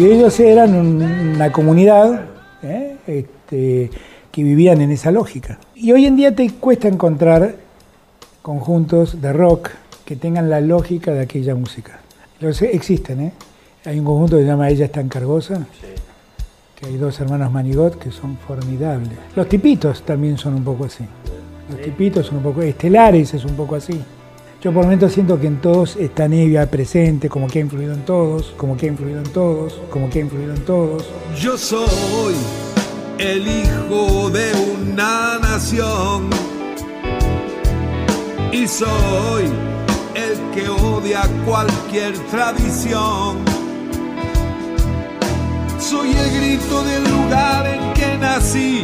Y 0.00 0.06
ellos 0.06 0.40
eran 0.40 0.74
una 0.74 1.52
comunidad 1.52 2.24
¿eh? 2.62 2.96
este, 3.06 3.90
que 4.32 4.42
vivían 4.42 4.80
en 4.80 4.90
esa 4.92 5.10
lógica. 5.10 5.58
Y 5.74 5.92
hoy 5.92 6.06
en 6.06 6.16
día 6.16 6.34
te 6.34 6.50
cuesta 6.52 6.88
encontrar 6.88 7.56
conjuntos 8.40 9.20
de 9.20 9.30
rock 9.34 9.68
que 10.06 10.16
tengan 10.16 10.48
la 10.48 10.62
lógica 10.62 11.12
de 11.12 11.20
aquella 11.20 11.54
música. 11.54 12.00
Los 12.40 12.62
existen, 12.62 13.20
¿eh? 13.20 13.32
Hay 13.84 13.98
un 13.98 14.06
conjunto 14.06 14.38
que 14.38 14.44
se 14.44 14.48
llama 14.48 14.70
Ella 14.70 14.86
está 14.86 15.02
en 15.02 15.10
Cargosa, 15.10 15.66
que 16.76 16.86
hay 16.86 16.96
dos 16.96 17.20
hermanos 17.20 17.52
Manigot 17.52 17.98
que 17.98 18.10
son 18.10 18.38
formidables. 18.38 19.18
Los 19.36 19.50
tipitos 19.50 20.00
también 20.00 20.38
son 20.38 20.54
un 20.54 20.64
poco 20.64 20.86
así. 20.86 21.04
Los 21.70 21.78
tipitos 21.82 22.24
son 22.24 22.38
un 22.38 22.42
poco... 22.44 22.62
Estelares 22.62 23.34
es 23.34 23.44
un 23.44 23.54
poco 23.54 23.74
así. 23.74 24.00
Yo 24.62 24.74
por 24.74 24.84
momentos 24.84 25.12
siento 25.14 25.40
que 25.40 25.46
en 25.46 25.58
todos 25.58 25.96
está 25.96 26.28
Nevia 26.28 26.70
presente, 26.70 27.30
como 27.30 27.46
que 27.46 27.60
ha 27.60 27.62
influido 27.62 27.94
en 27.94 28.04
todos, 28.04 28.52
como 28.58 28.76
que 28.76 28.86
ha 28.86 28.88
influido 28.90 29.18
en 29.18 29.32
todos, 29.32 29.80
como 29.88 30.10
que 30.10 30.18
ha 30.18 30.22
influido 30.22 30.54
en 30.54 30.62
todos. 30.66 31.08
Yo 31.40 31.56
soy 31.56 32.34
el 33.16 33.46
hijo 33.46 34.28
de 34.28 34.52
una 34.74 35.38
nación 35.38 36.28
y 38.52 38.68
soy 38.68 39.44
el 40.14 40.54
que 40.54 40.68
odia 40.68 41.22
cualquier 41.46 42.18
tradición. 42.30 43.38
Soy 45.78 46.10
el 46.10 46.38
grito 46.38 46.84
del 46.84 47.02
lugar 47.04 47.66
en 47.66 47.94
que 47.94 48.18
nací, 48.18 48.82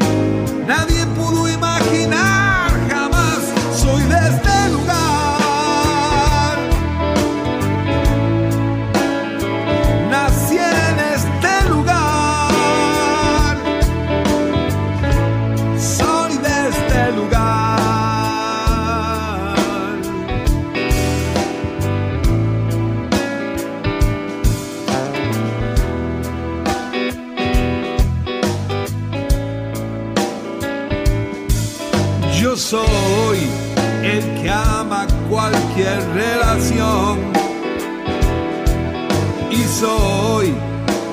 soy 39.86 40.54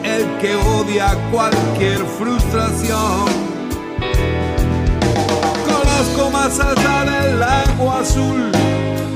el 0.04 0.24
que 0.40 0.56
odia 0.56 1.16
cualquier 1.32 2.00
frustración. 2.18 3.26
Conozco 5.70 6.32
más 6.32 6.60
allá 6.60 6.98
del 7.12 7.40
lago 7.40 7.92
azul, 7.92 8.52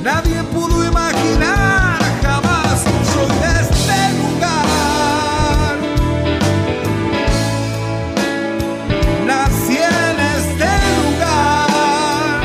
nadie 0.03 0.39
pudo 0.55 0.85
imaginar 0.85 1.99
jamás, 2.25 2.77
soy 3.13 3.31
de 3.43 3.51
este 3.65 3.99
lugar. 4.21 5.75
Nací 9.29 9.77
en 9.77 10.17
este 10.37 10.71
lugar. 10.99 12.39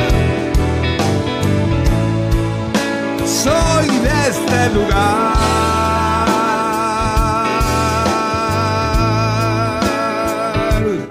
Soy 3.42 3.86
de 4.06 4.16
este 4.30 4.60
lugar. 4.76 5.31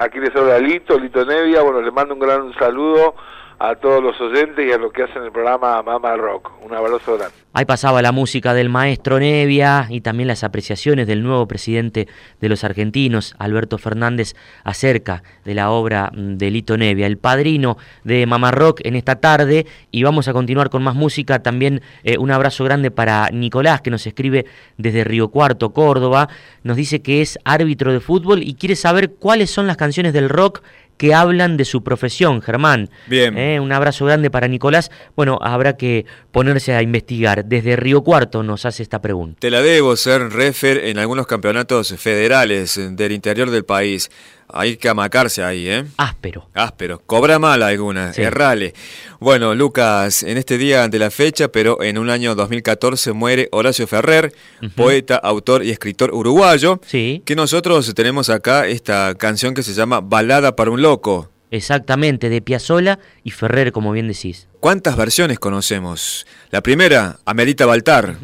Aquí 0.02 0.20
les 0.20 0.36
habla 0.36 0.58
Lito, 0.58 0.98
Lito 0.98 1.24
Nevia. 1.24 1.62
Bueno, 1.62 1.80
les 1.80 1.94
mando 1.94 2.16
un 2.16 2.20
gran 2.20 2.52
saludo 2.56 3.14
a 3.64 3.76
todos 3.76 4.02
los 4.02 4.20
oyentes 4.20 4.66
y 4.68 4.72
a 4.72 4.78
los 4.78 4.92
que 4.92 5.04
hacen 5.04 5.22
el 5.22 5.32
programa 5.32 5.84
Mama 5.84 6.16
Rock. 6.16 6.52
Un 6.64 6.74
abrazo 6.74 7.16
grande. 7.16 7.36
Ahí 7.54 7.66
pasaba 7.66 8.02
la 8.02 8.12
música 8.12 8.56
del 8.56 8.70
maestro 8.70 9.20
Nevia 9.20 9.86
y 9.90 10.02
también 10.02 10.28
las 10.28 10.44
apreciaciones 10.44 11.06
del 11.06 11.22
nuevo 11.22 11.48
presidente 11.48 12.08
de 12.40 12.50
los 12.50 12.64
argentinos, 12.64 13.36
Alberto 13.38 13.78
Fernández, 13.78 14.34
acerca 14.64 15.22
de 15.46 15.54
la 15.54 15.70
obra 15.70 16.10
de 16.14 16.50
Lito 16.50 16.76
Nevia, 16.76 17.06
el 17.06 17.20
padrino 17.20 17.78
de 18.04 18.26
Mamá 18.26 18.50
Rock 18.50 18.82
en 18.84 18.96
esta 18.96 19.18
tarde. 19.18 19.68
Y 19.92 20.02
vamos 20.02 20.28
a 20.28 20.34
continuar 20.34 20.72
con 20.72 20.82
más 20.82 20.96
música. 20.96 21.44
También 21.44 21.82
eh, 22.04 22.18
un 22.18 22.32
abrazo 22.32 22.64
grande 22.64 22.90
para 22.90 23.30
Nicolás, 23.30 23.82
que 23.82 23.92
nos 23.92 24.08
escribe 24.08 24.48
desde 24.78 25.04
Río 25.04 25.28
Cuarto, 25.28 25.72
Córdoba. 25.72 26.30
Nos 26.64 26.78
dice 26.78 27.04
que 27.04 27.22
es 27.22 27.38
árbitro 27.44 27.94
de 27.94 28.00
fútbol 28.00 28.42
y 28.42 28.56
quiere 28.56 28.76
saber 28.76 29.12
cuáles 29.14 29.52
son 29.52 29.68
las 29.68 29.78
canciones 29.78 30.14
del 30.14 30.30
rock 30.30 30.64
que 31.02 31.16
hablan 31.16 31.58
de 31.58 31.66
su 31.66 31.84
profesión, 31.84 32.44
Germán. 32.44 32.92
Bien. 33.08 33.36
Eh, 33.36 33.60
un 33.60 33.72
abrazo 33.72 34.06
grande 34.06 34.30
para 34.30 34.48
Nicolás. 34.48 34.92
Bueno, 35.16 35.40
habrá 35.42 35.76
que 35.76 36.06
ponerse 36.32 36.76
a 36.76 36.84
investigar. 36.84 37.44
Desde 37.46 37.76
Río 37.76 38.04
Cuarto 38.04 38.44
nos 38.44 38.68
hace 38.68 38.84
esta 38.84 39.02
pregunta. 39.02 39.40
Te 39.40 39.50
la 39.50 39.64
debo 39.64 39.96
ser 39.96 40.30
refer 40.30 40.78
en 40.78 41.00
algunos 41.00 41.26
campeonatos 41.26 41.96
federales 41.98 42.80
del 42.96 43.14
interior 43.14 43.50
del 43.50 43.66
país. 43.66 44.12
Hay 44.54 44.78
que 44.78 44.90
amacarse 44.90 45.44
ahí, 45.44 45.68
¿eh? 45.68 45.86
Áspero. 45.98 46.48
Áspero. 46.54 47.02
Cobra 47.06 47.40
mal 47.40 47.64
alguna, 47.64 48.14
Sí. 48.14 48.22
errale. 48.22 48.74
Bueno, 49.20 49.54
Lucas, 49.56 50.24
en 50.24 50.38
este 50.38 50.58
día 50.58 50.88
de 50.88 51.00
la 51.00 51.12
fecha, 51.12 51.48
pero 51.50 51.82
en 51.84 51.98
un 51.98 52.10
año 52.10 52.36
2014 52.36 53.14
muere 53.14 53.50
Horacio 53.52 53.88
Ferrer, 53.88 54.34
poeta, 54.76 55.16
autor 55.16 55.64
y 55.64 55.72
escritor 55.72 56.14
uruguayo. 56.14 56.80
Sí. 56.86 57.22
Que 57.26 57.36
nosotros 57.36 57.94
tenemos 57.94 58.30
acá 58.30 58.68
esta 58.68 59.16
canción 59.16 59.54
que 59.54 59.64
se 59.64 59.74
llama 59.74 60.02
Balada 60.02 60.56
para 60.56 60.72
un 60.72 60.82
loco. 60.82 61.30
Exactamente, 61.52 62.30
de 62.30 62.42
Piazzola 62.42 62.98
y 63.24 63.32
Ferrer, 63.32 63.72
como 63.74 63.92
bien 63.92 64.08
decís. 64.08 64.48
¿Cuántas 64.62 64.96
versiones 64.96 65.38
conocemos? 65.38 66.26
La 66.50 66.62
primera, 66.62 67.20
Amerita 67.26 67.66
Baltar. 67.66 68.16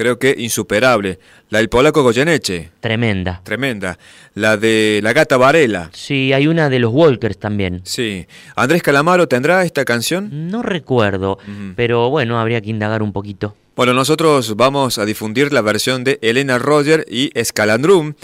Creo 0.00 0.18
que 0.18 0.34
insuperable. 0.38 1.18
La 1.50 1.58
del 1.58 1.68
polaco 1.68 2.02
Goyeneche. 2.02 2.70
Tremenda. 2.80 3.42
Tremenda. 3.44 3.98
La 4.32 4.56
de 4.56 5.00
La 5.02 5.12
Gata 5.12 5.36
Varela. 5.36 5.90
Sí, 5.92 6.32
hay 6.32 6.46
una 6.46 6.70
de 6.70 6.78
los 6.78 6.90
Walkers 6.90 7.38
también. 7.38 7.82
Sí. 7.84 8.26
¿Andrés 8.56 8.82
Calamaro 8.82 9.28
tendrá 9.28 9.62
esta 9.62 9.84
canción? 9.84 10.48
No 10.48 10.62
recuerdo, 10.62 11.36
pero 11.76 12.08
bueno, 12.08 12.40
habría 12.40 12.62
que 12.62 12.70
indagar 12.70 13.02
un 13.02 13.12
poquito. 13.12 13.54
Bueno, 13.76 13.92
nosotros 13.92 14.56
vamos 14.56 14.96
a 14.96 15.04
difundir 15.04 15.52
la 15.52 15.60
versión 15.60 16.02
de 16.02 16.18
Elena 16.22 16.58
Roger 16.58 17.04
y 17.06 17.30
Escalandrum, 17.38 18.14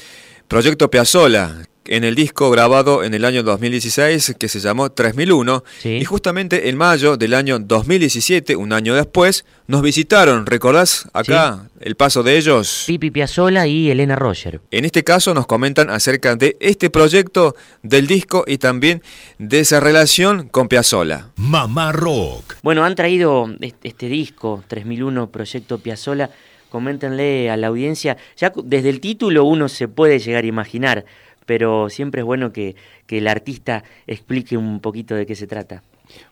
Proyecto 0.48 0.88
Piazzola, 0.88 1.66
en 1.88 2.04
el 2.04 2.14
disco 2.14 2.50
grabado 2.50 3.04
en 3.04 3.14
el 3.14 3.24
año 3.24 3.42
2016 3.42 4.36
que 4.38 4.48
se 4.48 4.60
llamó 4.60 4.90
3001 4.90 5.64
y 5.84 6.04
justamente 6.04 6.68
en 6.68 6.76
mayo 6.76 7.16
del 7.16 7.34
año 7.34 7.58
2017, 7.58 8.56
un 8.56 8.72
año 8.72 8.94
después, 8.94 9.44
nos 9.66 9.82
visitaron, 9.82 10.46
¿recordás 10.46 11.08
acá 11.12 11.68
el 11.80 11.96
paso 11.96 12.22
de 12.22 12.36
ellos? 12.36 12.84
Pipi 12.86 13.10
Piazzola 13.10 13.66
y 13.66 13.90
Elena 13.90 14.16
Roger. 14.16 14.60
En 14.70 14.84
este 14.84 15.04
caso 15.04 15.34
nos 15.34 15.46
comentan 15.46 15.90
acerca 15.90 16.36
de 16.36 16.56
este 16.60 16.90
proyecto 16.90 17.56
del 17.82 18.06
disco 18.06 18.44
y 18.46 18.58
también 18.58 19.02
de 19.38 19.60
esa 19.60 19.80
relación 19.80 20.48
con 20.48 20.68
Piazzola. 20.68 21.30
Mamá 21.36 21.92
Rock. 21.92 22.56
Bueno, 22.62 22.84
han 22.84 22.94
traído 22.94 23.48
este, 23.60 23.88
este 23.88 24.08
disco 24.08 24.64
3001 24.68 25.30
Proyecto 25.30 25.78
Piazzola. 25.78 26.30
Coméntenle 26.68 27.48
a 27.48 27.56
la 27.56 27.68
audiencia, 27.68 28.16
ya 28.36 28.52
desde 28.64 28.90
el 28.90 29.00
título 29.00 29.44
uno 29.44 29.68
se 29.68 29.86
puede 29.86 30.18
llegar 30.18 30.44
a 30.44 30.48
imaginar 30.48 31.04
pero 31.46 31.88
siempre 31.88 32.20
es 32.20 32.24
bueno 32.26 32.52
que, 32.52 32.76
el 33.08 33.28
artista 33.28 33.84
explique 34.06 34.56
un 34.56 34.80
poquito 34.80 35.14
de 35.14 35.26
qué 35.26 35.34
se 35.34 35.46
trata. 35.46 35.82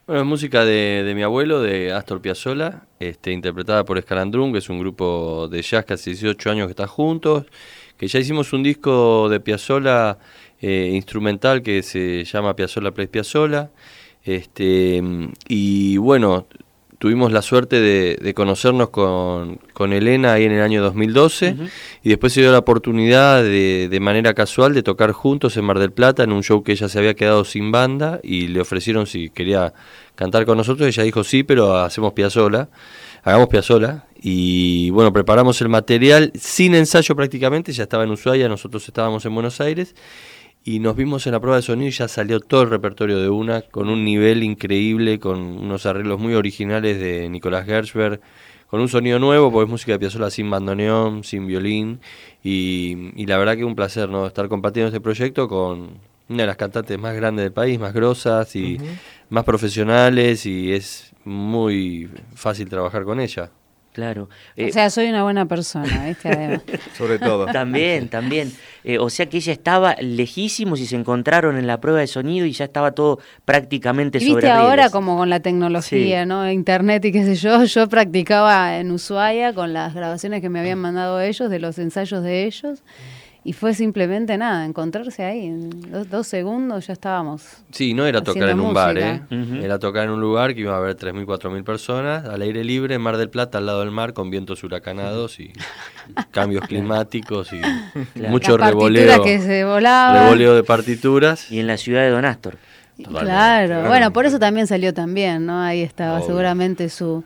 Bueno, 0.06 0.22
es 0.22 0.26
música 0.26 0.64
de, 0.64 1.12
mi 1.14 1.22
abuelo, 1.22 1.62
de 1.62 1.92
Astor 1.92 2.20
Piazzolla, 2.20 2.82
este, 3.00 3.32
interpretada 3.32 3.84
por 3.84 3.96
Escalandrum, 3.96 4.52
que 4.52 4.58
es 4.58 4.68
un 4.68 4.78
grupo 4.78 5.48
de 5.48 5.62
jazz 5.62 5.84
que 5.84 5.94
hace 5.94 6.10
18 6.10 6.50
años 6.50 6.66
que 6.66 6.72
está 6.72 6.86
juntos, 6.86 7.46
que 7.96 8.08
ya 8.08 8.18
hicimos 8.18 8.52
un 8.52 8.62
disco 8.62 9.28
de 9.28 9.40
Piazzolla 9.40 10.18
eh, 10.60 10.90
instrumental 10.92 11.62
que 11.62 11.82
se 11.82 12.24
llama 12.24 12.54
Piazzolla 12.54 12.90
Plays 12.90 13.08
Piazzolla, 13.08 13.70
este, 14.24 15.02
y 15.48 15.96
bueno, 15.98 16.46
tuvimos 17.04 17.32
la 17.32 17.42
suerte 17.42 17.82
de, 17.82 18.32
conocernos 18.32 18.88
con, 18.88 19.58
Elena 19.92 20.32
ahí 20.32 20.44
en 20.44 20.52
el 20.52 20.62
año 20.62 20.82
2012 20.82 21.54
y 22.02 22.08
después 22.08 22.32
se 22.32 22.40
dio 22.40 22.50
la 22.50 22.60
oportunidad 22.60 23.42
de, 23.42 23.88
de, 23.90 24.00
manera 24.00 24.32
casual 24.32 24.72
de 24.72 24.82
tocar 24.82 25.12
juntos 25.12 25.54
en 25.58 25.66
Mar 25.66 25.78
del 25.78 25.92
Plata 25.92 26.22
en 26.22 26.32
un 26.32 26.42
show 26.42 26.62
que 26.62 26.72
ella 26.72 26.88
se 26.88 26.98
había 26.98 27.12
quedado 27.12 27.44
sin 27.44 27.70
banda 27.70 28.20
y 28.22 28.46
le 28.46 28.58
ofrecieron 28.58 29.06
si 29.06 29.28
quería 29.28 29.74
cantar 30.14 30.46
con 30.46 30.56
nosotros. 30.56 30.88
Ella 30.88 31.02
dijo 31.02 31.24
sí, 31.24 31.42
pero 31.42 31.76
hacemos 31.76 32.14
piazola, 32.14 32.70
hagamos 33.22 33.48
piazola 33.48 34.06
y 34.18 34.88
bueno, 34.88 35.12
preparamos 35.12 35.60
el 35.60 35.68
material 35.68 36.32
sin 36.34 36.74
ensayo 36.74 37.14
prácticamente, 37.14 37.74
ya 37.74 37.82
estaba 37.82 38.04
en 38.04 38.12
Ushuaia, 38.12 38.48
nosotros 38.48 38.88
estábamos 38.88 39.26
en 39.26 39.34
Buenos 39.34 39.60
Aires 39.60 39.94
y 40.64 40.78
nos 40.78 40.96
vimos 40.96 41.26
en 41.26 41.32
la 41.32 41.40
prueba 41.40 41.56
de 41.56 41.62
sonido 41.62 41.88
y 41.88 41.92
ya 41.92 42.08
salió 42.08 42.40
todo 42.40 42.62
el 42.62 42.70
repertorio 42.70 43.18
de 43.18 43.28
una, 43.28 43.60
con 43.60 43.90
un 43.90 44.02
nivel 44.02 44.42
increíble, 44.42 45.20
con 45.20 45.38
unos 45.38 45.84
arreglos 45.84 46.18
muy 46.18 46.34
originales 46.34 46.98
de 46.98 47.28
Nicolás 47.28 47.66
Gershberg, 47.66 48.20
con 48.68 48.80
un 48.80 48.88
sonido 48.88 49.18
nuevo, 49.18 49.52
porque 49.52 49.66
es 49.66 49.70
música 49.70 49.92
de 49.92 49.98
Piazzolla 49.98 50.30
sin 50.30 50.50
bandoneón, 50.50 51.22
sin 51.22 51.46
violín, 51.46 52.00
y, 52.42 53.26
la 53.26 53.36
verdad 53.36 53.56
que 53.56 53.64
un 53.64 53.76
placer 53.76 54.08
¿no? 54.08 54.26
estar 54.26 54.48
compartiendo 54.48 54.88
este 54.88 55.02
proyecto 55.02 55.48
con 55.48 55.98
una 56.30 56.42
de 56.42 56.46
las 56.46 56.56
cantantes 56.56 56.98
más 56.98 57.14
grandes 57.14 57.44
del 57.44 57.52
país, 57.52 57.78
más 57.78 57.92
grosas 57.92 58.56
y 58.56 58.78
más 59.28 59.44
profesionales, 59.44 60.46
y 60.46 60.72
es 60.72 61.12
muy 61.26 62.08
fácil 62.34 62.70
trabajar 62.70 63.04
con 63.04 63.20
ella. 63.20 63.50
Claro. 63.94 64.24
o 64.24 64.28
eh, 64.56 64.72
sea, 64.72 64.90
soy 64.90 65.06
una 65.06 65.22
buena 65.22 65.46
persona, 65.46 66.06
¿viste? 66.06 66.60
Sobre 66.98 67.20
todo. 67.20 67.46
También, 67.46 68.08
también. 68.08 68.52
Eh, 68.82 68.98
o 68.98 69.08
sea 69.08 69.26
que 69.26 69.36
ella 69.36 69.52
estaba 69.52 69.94
lejísimos 70.00 70.80
y 70.80 70.86
se 70.86 70.96
encontraron 70.96 71.56
en 71.56 71.68
la 71.68 71.80
prueba 71.80 72.00
de 72.00 72.08
sonido 72.08 72.44
y 72.44 72.50
ya 72.50 72.64
estaba 72.64 72.90
todo 72.90 73.20
prácticamente 73.44 74.18
¿Y 74.18 74.24
Viste 74.24 74.50
ahora 74.50 74.90
como 74.90 75.16
con 75.16 75.30
la 75.30 75.38
tecnología, 75.38 76.26
¿no? 76.26 76.50
Internet 76.50 77.04
y 77.04 77.12
qué 77.12 77.22
sé 77.22 77.36
yo. 77.36 77.62
Yo 77.62 77.88
practicaba 77.88 78.78
en 78.78 78.90
Ushuaia 78.90 79.52
con 79.52 79.72
las 79.72 79.94
grabaciones 79.94 80.40
que 80.40 80.48
me 80.48 80.58
habían 80.58 80.80
mandado 80.80 81.20
ellos, 81.20 81.48
de 81.48 81.60
los 81.60 81.78
ensayos 81.78 82.24
de 82.24 82.46
ellos. 82.46 82.82
Y 83.46 83.52
fue 83.52 83.74
simplemente 83.74 84.38
nada, 84.38 84.64
encontrarse 84.64 85.22
ahí. 85.22 85.44
En 85.44 86.08
dos, 86.10 86.26
segundos 86.26 86.86
ya 86.86 86.94
estábamos. 86.94 87.44
Sí, 87.70 87.92
no 87.92 88.06
era 88.06 88.22
tocar 88.22 88.48
en 88.48 88.58
un 88.58 88.72
bar, 88.72 88.96
¿eh? 88.96 89.20
Era 89.62 89.78
tocar 89.78 90.04
en 90.04 90.10
un 90.10 90.20
lugar 90.20 90.54
que 90.54 90.62
iba 90.62 90.74
a 90.74 90.78
haber 90.78 90.96
3.000, 90.96 91.26
4.000 91.26 91.62
personas, 91.62 92.24
al 92.24 92.40
aire 92.40 92.64
libre, 92.64 92.94
en 92.94 93.02
Mar 93.02 93.18
del 93.18 93.28
Plata, 93.28 93.58
al 93.58 93.66
lado 93.66 93.80
del 93.80 93.90
mar, 93.90 94.14
con 94.14 94.30
vientos 94.30 94.64
huracanados 94.64 95.40
y 95.40 95.52
cambios 96.30 96.66
climáticos 96.66 97.52
y 97.52 97.60
mucho 98.28 98.56
revoleo. 98.56 99.22
que 99.22 99.38
se 99.38 99.64
volaba. 99.64 100.22
Revoleo 100.22 100.54
de 100.54 100.64
partituras. 100.64 101.52
Y 101.52 101.60
en 101.60 101.66
la 101.66 101.76
ciudad 101.76 102.00
de 102.00 102.10
Don 102.10 102.24
Astor. 102.24 102.56
Claro, 102.96 103.88
bueno, 103.88 104.12
por 104.12 104.24
eso 104.24 104.38
también 104.38 104.66
salió 104.66 104.94
también, 104.94 105.44
¿no? 105.44 105.60
Ahí 105.60 105.82
estaba 105.82 106.22
seguramente 106.22 106.88
su 106.88 107.24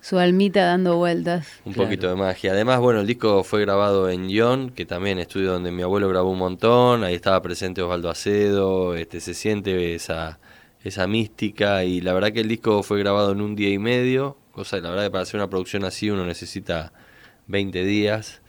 su 0.00 0.18
almita 0.18 0.64
dando 0.64 0.96
vueltas. 0.96 1.48
Un 1.64 1.74
poquito 1.74 2.08
de 2.08 2.14
magia. 2.14 2.52
Además, 2.52 2.80
bueno, 2.80 3.00
el 3.00 3.06
disco 3.06 3.42
fue 3.42 3.60
grabado 3.62 4.08
en 4.08 4.28
Yon, 4.28 4.70
que 4.70 4.86
también 4.86 5.18
estudio 5.18 5.52
donde 5.52 5.72
mi 5.72 5.82
abuelo 5.82 6.08
grabó 6.08 6.30
un 6.30 6.38
montón. 6.38 7.02
Ahí 7.02 7.14
estaba 7.14 7.42
presente 7.42 7.82
Osvaldo 7.82 8.10
Acedo. 8.10 8.94
Este, 8.94 9.20
se 9.20 9.34
siente 9.34 9.94
esa, 9.94 10.38
esa 10.84 11.06
mística. 11.06 11.84
Y 11.84 12.00
la 12.00 12.12
verdad 12.12 12.32
que 12.32 12.40
el 12.40 12.48
disco 12.48 12.82
fue 12.82 12.98
grabado 13.00 13.32
en 13.32 13.40
un 13.40 13.56
día 13.56 13.70
y 13.70 13.78
medio. 13.78 14.36
Cosa, 14.52 14.78
la 14.78 14.90
verdad 14.90 15.04
que 15.04 15.10
para 15.10 15.22
hacer 15.22 15.40
una 15.40 15.50
producción 15.50 15.84
así 15.84 16.08
uno 16.08 16.24
necesita 16.24 16.92
20 17.48 17.84
días. 17.84 18.40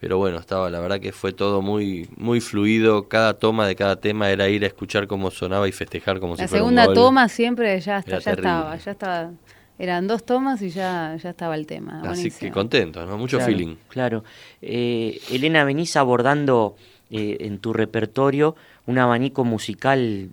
Pero 0.00 0.16
bueno, 0.18 0.38
estaba, 0.38 0.70
la 0.70 0.78
verdad 0.78 1.00
que 1.00 1.10
fue 1.10 1.32
todo 1.32 1.60
muy, 1.60 2.08
muy 2.16 2.40
fluido. 2.40 3.08
Cada 3.08 3.34
toma 3.34 3.66
de 3.66 3.74
cada 3.74 3.96
tema 3.96 4.30
era 4.30 4.48
ir 4.48 4.62
a 4.62 4.68
escuchar 4.68 5.08
cómo 5.08 5.30
sonaba 5.30 5.66
y 5.66 5.72
festejar 5.72 6.20
como 6.20 6.34
la 6.34 6.42
si 6.44 6.48
fuera 6.48 6.64
La 6.64 6.68
segunda 6.68 6.94
toma 6.94 7.28
siempre 7.28 7.80
ya, 7.80 7.98
está, 7.98 8.18
ya 8.18 8.32
estaba, 8.32 8.76
ya 8.76 8.90
estaba 8.92 9.30
eran 9.78 10.06
dos 10.06 10.24
tomas 10.24 10.60
y 10.62 10.70
ya, 10.70 11.16
ya 11.22 11.30
estaba 11.30 11.54
el 11.54 11.66
tema. 11.66 12.02
Así 12.04 12.30
que 12.30 12.50
contento, 12.50 13.06
¿no? 13.06 13.16
Mucho 13.16 13.40
feeling. 13.40 13.76
Claro. 13.88 14.24
Eh, 14.60 15.20
Elena, 15.30 15.64
venís 15.64 15.96
abordando 15.96 16.76
eh, 17.10 17.38
en 17.40 17.58
tu 17.58 17.72
repertorio 17.72 18.56
un 18.88 18.98
abanico 18.98 19.44
musical 19.44 20.30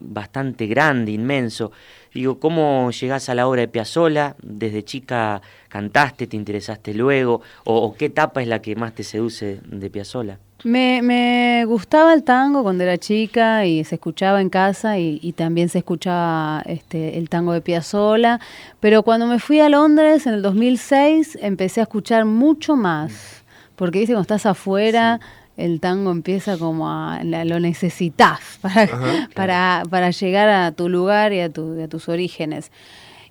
bastante 0.00 0.66
grande, 0.66 1.12
inmenso. 1.12 1.70
Digo, 2.12 2.40
¿cómo 2.40 2.90
llegás 2.90 3.28
a 3.28 3.34
la 3.36 3.46
obra 3.46 3.60
de 3.60 3.68
Piazzolla? 3.68 4.34
¿Desde 4.42 4.84
chica 4.84 5.40
cantaste, 5.68 6.26
te 6.26 6.36
interesaste 6.36 6.92
luego? 6.94 7.42
¿O, 7.64 7.94
qué 7.94 8.06
etapa 8.06 8.42
es 8.42 8.48
la 8.48 8.60
que 8.60 8.74
más 8.74 8.92
te 8.92 9.04
seduce 9.04 9.60
de 9.64 9.88
Piazzolla? 9.88 10.40
Me, 10.64 11.00
me, 11.00 11.64
gustaba 11.66 12.12
el 12.12 12.24
tango 12.24 12.64
cuando 12.64 12.82
era 12.82 12.98
chica 12.98 13.64
y 13.66 13.84
se 13.84 13.94
escuchaba 13.94 14.40
en 14.40 14.50
casa 14.50 14.98
y, 14.98 15.32
también 15.36 15.68
se 15.68 15.78
escuchaba 15.78 16.64
este, 16.66 17.18
el 17.18 17.28
tango 17.28 17.52
de 17.52 17.60
Piazzolla, 17.60 18.40
pero 18.80 19.04
cuando 19.04 19.28
me 19.28 19.38
fui 19.38 19.60
a 19.60 19.68
Londres 19.68 20.26
en 20.26 20.34
el 20.34 20.42
2006 20.42 21.38
empecé 21.40 21.80
a 21.80 21.84
escuchar 21.84 22.24
mucho 22.24 22.74
más, 22.74 23.44
porque 23.76 24.00
dice 24.00 24.14
cuando 24.14 24.22
estás 24.22 24.46
afuera 24.46 25.20
el 25.56 25.80
tango 25.80 26.10
empieza 26.10 26.58
como 26.58 26.90
a 26.90 27.22
lo 27.24 27.60
necesitas 27.60 28.40
para, 29.34 29.82
para, 29.88 30.10
llegar 30.10 30.48
a 30.48 30.72
tu 30.72 30.88
lugar 30.88 31.32
y 31.32 31.40
a, 31.40 31.48
tu, 31.50 31.80
a 31.82 31.88
tus 31.88 32.08
orígenes. 32.08 32.70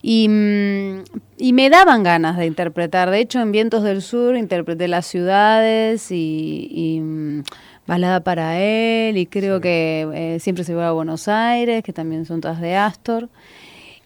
Y, 0.02 0.28
mm, 0.30 1.04
y, 1.40 1.54
me 1.54 1.70
daban 1.70 2.04
ganas 2.04 2.38
de 2.38 2.46
interpretar. 2.46 3.10
De 3.10 3.20
hecho, 3.20 3.42
en 3.42 3.52
Vientos 3.52 3.84
del 3.84 4.04
Sur 4.04 4.36
interpreté 4.36 4.88
las 4.88 5.08
ciudades 5.08 6.12
y, 6.12 7.00
mm, 7.02 7.42
Balada 7.88 8.22
para 8.22 8.60
él 8.60 9.16
y 9.16 9.28
creo 9.28 9.62
que 9.62 10.10
eh, 10.16 10.40
siempre 10.40 10.64
se 10.64 10.74
va 10.74 10.88
a 10.88 10.92
Buenos 10.92 11.28
Aires, 11.28 11.84
que 11.84 11.94
también 11.94 12.26
son 12.26 12.42
todas 12.42 12.60
de 12.60 12.76
Astor. 12.76 13.30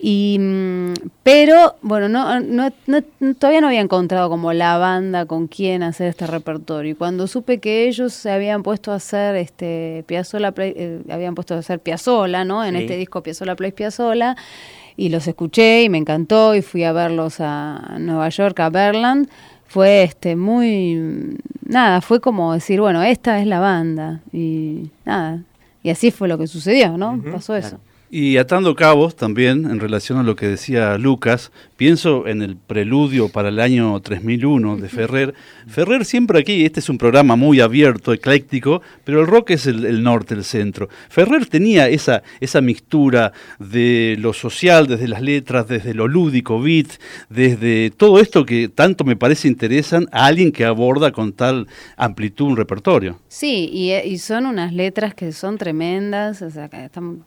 Y, 0.02 0.38
mm, 0.40 0.94
pero, 1.24 1.76
bueno, 1.82 2.08
no, 2.08 2.40
no, 2.40 2.72
todavía 3.38 3.60
no 3.60 3.68
había 3.68 3.82
encontrado 3.82 4.30
como 4.30 4.54
la 4.54 4.78
banda 4.78 5.26
con 5.26 5.48
quién 5.48 5.84
hacer 5.84 6.08
este 6.08 6.26
repertorio. 6.26 6.94
Y 6.94 6.96
cuando 6.96 7.28
supe 7.28 7.60
que 7.60 7.88
ellos 7.88 8.14
se 8.14 8.32
habían 8.32 8.64
puesto 8.64 8.94
a 8.94 8.96
hacer 8.96 9.36
este 9.36 10.06
Piazzolla, 10.08 10.54
eh, 10.58 11.02
habían 11.12 11.36
puesto 11.36 11.54
a 11.54 11.58
hacer 11.58 11.80
Piazzolla, 11.80 12.46
¿no? 12.46 12.64
En 12.64 12.78
este 12.78 12.96
disco 12.96 13.22
Piazzolla 13.22 13.58
Play 13.58 13.74
Piazzolla, 13.74 14.38
y 14.96 15.10
los 15.10 15.28
escuché 15.28 15.84
y 15.84 15.90
me 15.90 15.98
encantó 15.98 16.56
y 16.56 16.62
fui 16.62 16.86
a 16.86 16.94
verlos 16.94 17.38
a 17.40 17.98
Nueva 18.00 18.30
York, 18.30 18.58
a 18.62 18.70
Berland. 18.70 19.30
Fue 19.66 20.04
este 20.04 20.36
muy 20.38 21.38
nada, 21.66 22.00
fue 22.00 22.22
como 22.22 22.54
decir, 22.54 22.80
bueno, 22.80 23.04
esta 23.04 23.40
es 23.40 23.48
la 23.48 23.60
banda 23.60 24.22
y 24.32 24.90
nada. 25.06 25.44
Y 25.84 25.90
así 25.90 26.12
fue 26.12 26.28
lo 26.28 26.38
que 26.38 26.48
sucedió, 26.48 26.98
¿no? 26.98 27.22
Pasó 27.32 27.56
eso. 27.56 27.80
Y 28.12 28.38
atando 28.38 28.76
cabos 28.76 29.16
también 29.16 29.70
en 29.70 29.80
relación 29.80 30.18
a 30.18 30.24
lo 30.24 30.36
que 30.36 30.48
decía 30.48 30.98
Lucas, 30.98 31.52
pienso 31.78 32.26
en 32.26 32.42
el 32.42 32.58
preludio 32.58 33.30
para 33.30 33.50
el 33.50 33.60
año 33.60 34.00
3001 34.00 34.78
de 34.78 34.90
Ferrer. 34.90 35.36
Ferrer 35.68 36.06
siempre 36.06 36.40
aquí, 36.40 36.66
este 36.66 36.80
es 36.80 36.90
un 36.90 36.98
programa 36.98 37.36
muy 37.36 37.62
abierto, 37.62 38.12
ecléctico, 38.12 38.82
pero 39.04 39.22
el 39.22 39.28
rock 39.28 39.52
es 39.52 39.68
el, 39.68 40.02
norte, 40.02 40.34
el 40.34 40.44
centro. 40.44 40.90
Ferrer 41.10 41.46
tenía 41.46 41.88
esa, 41.88 42.24
esa 42.40 42.62
mixtura 42.62 43.32
de 43.60 44.16
lo 44.18 44.34
social, 44.34 44.88
desde 44.88 45.08
las 45.08 45.22
letras, 45.22 45.68
desde 45.68 45.94
lo 45.94 46.08
lúdico, 46.08 46.60
beat, 46.60 46.88
desde 47.30 47.92
todo 47.92 48.20
esto 48.20 48.44
que 48.44 48.70
tanto 48.70 49.04
me 49.04 49.18
parece 49.18 49.48
interesan 49.48 50.08
a 50.12 50.26
alguien 50.26 50.52
que 50.52 50.66
aborda 50.66 51.12
con 51.12 51.34
tal 51.34 51.68
amplitud 51.96 52.48
un 52.48 52.58
repertorio. 52.58 53.20
Sí, 53.28 53.70
y, 53.72 54.18
son 54.18 54.48
unas 54.48 54.74
letras 54.74 55.14
que 55.14 55.32
son 55.32 55.60
tremendas, 55.60 56.42
o 56.42 56.50
sea, 56.50 56.70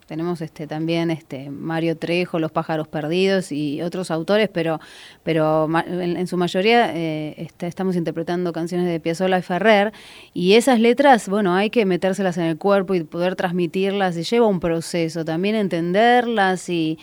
tenemos 0.05 0.41
este 0.41 0.67
también 0.73 1.11
este 1.11 1.51
Mario 1.51 1.95
Trejo, 1.97 2.39
Los 2.39 2.51
pájaros 2.51 2.87
perdidos 2.87 3.51
y 3.51 3.83
otros 3.83 4.09
autores, 4.09 4.49
pero, 4.51 4.79
pero 5.21 5.69
en, 5.85 6.25
su 6.25 6.35
mayoría 6.35 6.91
eh, 6.95 7.35
este, 7.37 7.67
estamos 7.67 7.95
interpretando 7.95 8.51
canciones 8.51 8.87
de 8.87 8.99
Piazzolla 8.99 9.37
y 9.37 9.43
Ferrer 9.43 9.93
y 10.33 10.53
esas 10.53 10.79
letras, 10.79 11.29
bueno, 11.29 11.53
hay 11.53 11.69
que 11.69 11.85
metérselas 11.85 12.37
en 12.37 12.45
el 12.45 12.57
cuerpo 12.57 12.95
y 12.95 13.03
poder 13.03 13.35
transmitirlas 13.35 14.17
y 14.17 14.23
lleva 14.23 14.47
un 14.47 14.59
proceso, 14.59 15.23
también 15.23 15.53
entenderlas 15.53 16.67
y 16.69 16.97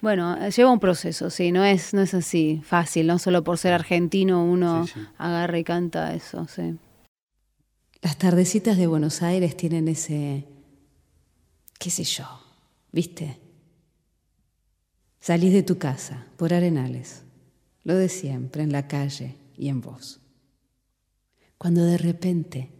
bueno, 0.00 0.48
lleva 0.48 0.70
un 0.70 0.80
proceso, 0.80 1.28
sí, 1.28 1.52
no 1.52 1.66
es, 1.66 1.92
no 1.92 2.00
es 2.00 2.14
así 2.14 2.62
fácil, 2.64 3.08
no 3.08 3.18
solo 3.18 3.44
por 3.44 3.58
ser 3.58 3.74
argentino 3.74 4.42
uno 4.42 4.86
agarra 5.18 5.58
y 5.58 5.64
canta 5.64 6.14
eso, 6.14 6.46
sí. 6.48 6.78
Las 8.00 8.16
tardecitas 8.16 8.78
de 8.78 8.86
Buenos 8.86 9.20
Aires 9.20 9.54
tienen 9.54 9.86
ese, 9.86 10.46
qué 11.78 11.90
sé 11.90 12.04
yo, 12.04 12.45
¿viste? 12.92 13.38
Salís 15.20 15.52
de 15.52 15.62
tu 15.62 15.78
casa 15.78 16.26
por 16.36 16.54
arenales, 16.54 17.24
lo 17.84 17.94
de 17.94 18.08
siempre, 18.08 18.62
en 18.62 18.72
la 18.72 18.86
calle 18.86 19.36
y 19.56 19.68
en 19.68 19.80
vos. 19.80 20.20
Cuando 21.58 21.84
de 21.84 21.98
repente, 21.98 22.70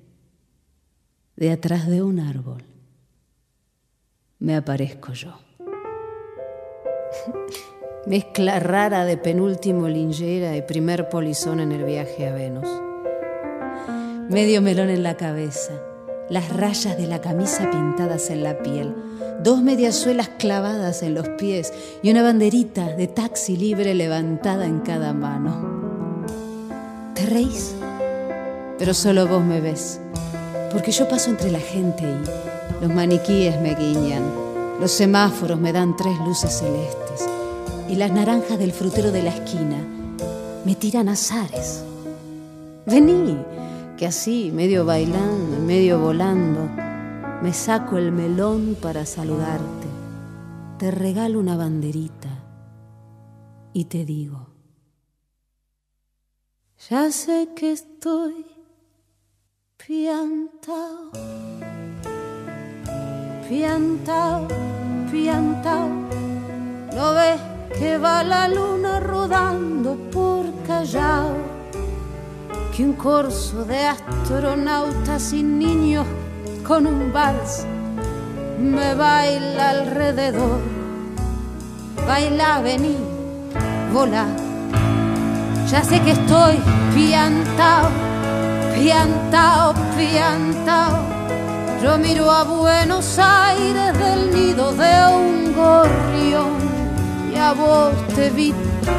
de 1.36 1.50
atrás 1.50 1.88
de 1.88 2.02
un 2.02 2.20
árbol, 2.20 2.64
me 4.38 4.54
aparezco 4.54 5.12
yo. 5.12 5.38
Mezcla 8.06 8.60
rara 8.60 9.04
de 9.04 9.16
penúltimo 9.16 9.88
lingera 9.88 10.56
y 10.56 10.62
primer 10.62 11.08
polizón 11.08 11.58
en 11.60 11.72
el 11.72 11.84
viaje 11.84 12.28
a 12.28 12.34
Venus. 12.34 12.68
Medio 14.30 14.62
melón 14.62 14.90
en 14.90 15.02
la 15.02 15.16
cabeza, 15.16 15.72
las 16.28 16.54
rayas 16.54 16.96
de 16.96 17.06
la 17.06 17.20
camisa 17.20 17.70
pintadas 17.70 18.30
en 18.30 18.42
la 18.44 18.62
piel, 18.62 18.94
dos 19.42 19.62
mediasuelas 19.62 20.28
clavadas 20.38 21.02
en 21.02 21.14
los 21.14 21.28
pies 21.30 21.72
y 22.02 22.10
una 22.10 22.22
banderita 22.22 22.88
de 22.96 23.06
taxi 23.06 23.56
libre 23.56 23.94
levantada 23.94 24.66
en 24.66 24.80
cada 24.80 25.12
mano. 25.12 26.24
¿Te 27.14 27.26
reís? 27.26 27.74
Pero 28.78 28.94
solo 28.94 29.26
vos 29.26 29.42
me 29.42 29.60
ves, 29.60 30.00
porque 30.72 30.90
yo 30.92 31.08
paso 31.08 31.30
entre 31.30 31.50
la 31.50 31.60
gente 31.60 32.04
y 32.04 32.84
los 32.84 32.94
maniquíes 32.94 33.60
me 33.60 33.74
guiñan 33.74 34.46
los 34.80 34.92
semáforos 34.92 35.58
me 35.58 35.72
dan 35.72 35.96
tres 35.96 36.18
luces 36.18 36.58
celestes 36.58 37.26
y 37.88 37.94
las 37.94 38.12
naranjas 38.12 38.58
del 38.58 38.72
frutero 38.72 39.10
de 39.10 39.22
la 39.22 39.30
esquina 39.30 39.78
me 40.66 40.74
tiran 40.74 41.08
azares. 41.08 41.82
Vení, 42.84 43.38
que 43.96 44.06
así, 44.06 44.50
medio 44.52 44.84
bailando, 44.84 45.58
medio 45.64 45.98
volando, 45.98 46.68
me 47.42 47.52
saco 47.52 47.96
el 47.96 48.12
melón 48.12 48.76
para 48.80 49.06
saludarte. 49.06 49.86
Te 50.78 50.90
regalo 50.90 51.40
una 51.40 51.56
banderita 51.56 52.28
y 53.72 53.86
te 53.86 54.04
digo, 54.04 54.48
ya 56.88 57.10
sé 57.10 57.48
que 57.54 57.72
estoy 57.72 58.46
piantao 59.76 61.12
piantao, 63.48 64.48
piantao. 65.10 65.88
¿No 66.94 67.14
ves 67.14 67.40
que 67.78 67.98
va 67.98 68.24
la 68.24 68.48
luna 68.48 69.00
rodando 69.00 69.96
por 70.10 70.46
Callao? 70.66 71.36
Que 72.74 72.84
un 72.84 72.94
corso 72.94 73.64
de 73.64 73.86
astronautas 73.86 75.32
y 75.32 75.42
niños 75.42 76.06
con 76.66 76.86
un 76.86 77.12
vals 77.12 77.64
me 78.58 78.94
baila 78.94 79.70
alrededor. 79.70 80.60
Baila, 82.06 82.60
vení, 82.60 82.96
volá. 83.92 84.26
Ya 85.70 85.82
sé 85.84 86.00
que 86.00 86.12
estoy 86.12 86.58
piantao, 86.94 87.88
piantao, 88.74 89.74
piantao 89.96 91.16
yo 91.82 91.98
miro 91.98 92.30
a 92.30 92.42
Buenos 92.44 93.18
Aires 93.18 93.98
del 93.98 94.32
nido 94.34 94.72
de 94.72 94.92
un 95.14 95.54
gorrión 95.54 96.56
y 97.32 97.36
a 97.36 97.52
vos 97.52 97.92
te 98.14 98.30
vi 98.30 98.52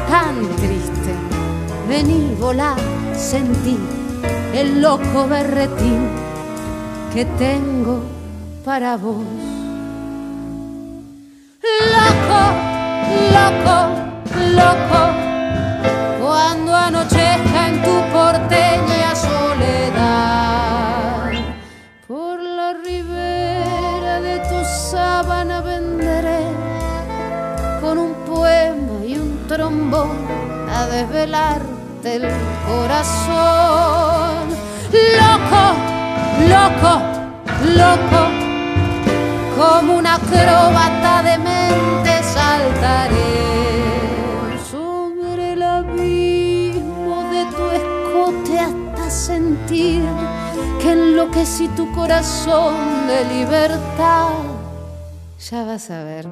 tan 0.08 0.48
triste. 0.56 1.12
Vení, 1.88 2.34
volá, 2.38 2.76
sentí 3.14 3.76
el 4.54 4.80
loco 4.80 5.26
berretín 5.28 6.27
que 7.12 7.24
tengo 7.38 8.02
para 8.64 8.96
vos. 8.96 9.24
Loco, 11.94 12.42
loco, 13.36 13.78
loco, 14.60 15.00
cuando 16.20 16.74
anochezca 16.74 17.68
en 17.68 17.82
tu 17.82 17.94
porteña 18.12 19.14
soledad 19.14 20.38
sábana 24.90 25.60
venderé 25.60 26.44
con 27.80 27.98
un 27.98 28.14
poema 28.24 29.04
y 29.06 29.18
un 29.18 29.46
trombón 29.46 30.10
a 30.70 30.86
desvelarte 30.86 32.16
el 32.16 32.28
corazón. 32.66 34.48
Loco, 35.20 35.87
loco, 36.46 37.02
loco, 37.76 38.22
como 39.56 39.96
una 39.96 40.14
acróbata 40.14 41.22
de 41.22 41.38
mente 41.38 42.22
saltaré 42.22 43.38
sobre 44.70 45.52
el 45.54 45.62
abismo 45.62 47.22
de 47.30 47.44
tu 47.56 47.64
escote 47.80 48.60
hasta 48.60 49.10
sentir 49.10 50.02
que 50.80 50.92
enloquecí 50.92 51.68
tu 51.68 51.90
corazón 51.92 52.74
de 53.06 53.24
libertad 53.24 54.48
ya 55.50 55.64
vas 55.64 55.90
a 55.90 56.02
ver. 56.04 56.28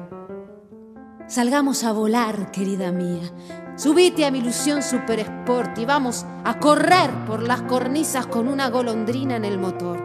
Salgamos 1.27 1.83
a 1.83 1.91
volar, 1.91 2.51
querida 2.51 2.91
mía. 2.91 3.31
Subite 3.77 4.25
a 4.25 4.31
mi 4.31 4.39
ilusión 4.39 4.81
super 4.81 5.19
sport 5.19 5.77
y 5.77 5.85
vamos 5.85 6.25
a 6.43 6.59
correr 6.59 7.09
por 7.25 7.43
las 7.43 7.61
cornisas 7.61 8.27
con 8.27 8.47
una 8.47 8.69
golondrina 8.69 9.35
en 9.35 9.45
el 9.45 9.59
motor. 9.59 9.97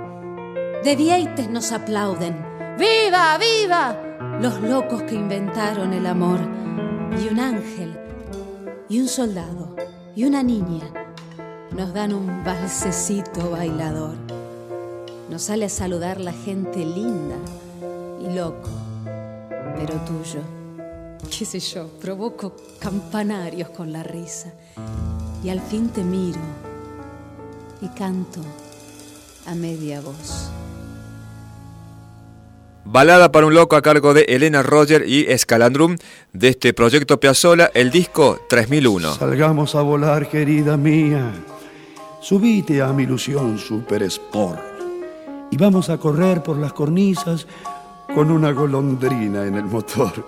De 0.84 0.94
Vieites 0.94 1.48
nos 1.48 1.72
aplauden. 1.72 2.36
¡Viva, 2.78 3.38
viva! 3.38 3.96
Los 4.40 4.60
locos 4.60 5.02
que 5.02 5.14
inventaron 5.14 5.92
el 5.92 6.06
amor. 6.06 6.38
Y 7.18 7.28
un 7.28 7.40
ángel, 7.40 7.98
y 8.88 9.00
un 9.00 9.08
soldado, 9.08 9.74
y 10.14 10.24
una 10.24 10.42
niña 10.42 10.92
nos 11.76 11.92
dan 11.92 12.12
un 12.12 12.44
balsecito 12.44 13.50
bailador. 13.50 14.16
Nos 15.30 15.42
sale 15.42 15.64
a 15.64 15.68
saludar 15.68 16.20
la 16.20 16.32
gente 16.32 16.84
linda 16.84 17.36
y 18.20 18.34
loco 18.34 18.68
pero 19.76 19.98
tuyo. 20.04 20.61
¿Qué 21.30 21.44
sé 21.44 21.60
yo? 21.60 21.88
Provoco 22.00 22.56
campanarios 22.78 23.70
con 23.70 23.92
la 23.92 24.02
risa. 24.02 24.52
Y 25.44 25.48
al 25.48 25.60
fin 25.60 25.88
te 25.88 26.02
miro 26.02 26.40
y 27.80 27.88
canto 27.88 28.40
a 29.46 29.54
media 29.54 30.00
voz. 30.00 30.50
Balada 32.84 33.32
para 33.32 33.46
un 33.46 33.54
loco 33.54 33.76
a 33.76 33.82
cargo 33.82 34.12
de 34.12 34.22
Elena 34.22 34.62
Roger 34.62 35.08
y 35.08 35.24
Escalandrum 35.30 35.96
de 36.32 36.48
este 36.48 36.74
proyecto 36.74 37.18
Piazzola, 37.18 37.70
el 37.74 37.90
disco 37.90 38.38
3001. 38.48 39.14
Salgamos 39.14 39.74
a 39.74 39.82
volar, 39.82 40.28
querida 40.28 40.76
mía. 40.76 41.32
Subite 42.20 42.82
a 42.82 42.92
mi 42.92 43.04
ilusión 43.04 43.58
Super 43.58 44.02
Sport 44.02 44.60
y 45.50 45.56
vamos 45.56 45.90
a 45.90 45.98
correr 45.98 46.42
por 46.42 46.56
las 46.56 46.72
cornisas 46.72 47.46
con 48.14 48.30
una 48.30 48.52
golondrina 48.52 49.46
en 49.46 49.54
el 49.54 49.64
motor. 49.64 50.26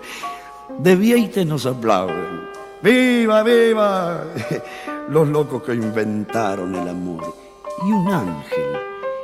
De 0.79 0.95
Vieite 0.95 1.45
nos 1.45 1.65
aplauden. 1.65 2.49
¡Viva, 2.81 3.43
viva! 3.43 4.23
Los 5.09 5.27
locos 5.27 5.63
que 5.63 5.73
inventaron 5.73 6.75
el 6.75 6.87
amor. 6.87 7.35
Y 7.87 7.91
un 7.91 8.07
ángel, 8.11 8.77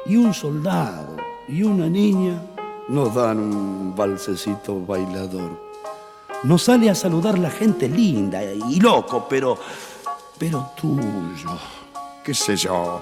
y 0.05 0.15
un 0.15 0.33
soldado, 0.33 1.17
y 1.47 1.63
una 1.63 1.87
niña 1.87 2.41
nos 2.87 3.15
dan 3.15 3.39
un 3.39 3.95
balsecito 3.95 4.85
bailador. 4.85 5.71
Nos 6.43 6.63
sale 6.63 6.89
a 6.89 6.95
saludar 6.95 7.37
la 7.37 7.49
gente 7.49 7.87
linda 7.87 8.43
y 8.43 8.79
loco, 8.79 9.27
pero, 9.29 9.57
pero 10.37 10.71
tuyo, 10.75 11.57
qué 12.23 12.33
sé 12.33 12.55
yo. 12.55 13.01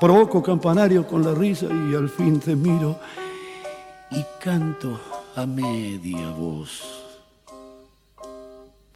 Provoco 0.00 0.42
campanario 0.42 1.06
con 1.06 1.24
la 1.24 1.34
risa 1.34 1.66
y 1.66 1.94
al 1.94 2.08
fin 2.08 2.38
te 2.38 2.54
miro 2.54 2.96
y 4.10 4.24
canto 4.38 5.00
a 5.34 5.46
media 5.46 6.30
voz. 6.30 6.95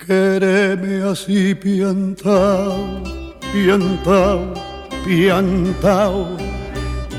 Quereme 0.06 1.02
así 1.02 1.54
piantao, 1.54 3.02
piantao, 3.52 4.54
piantao, 5.04 6.36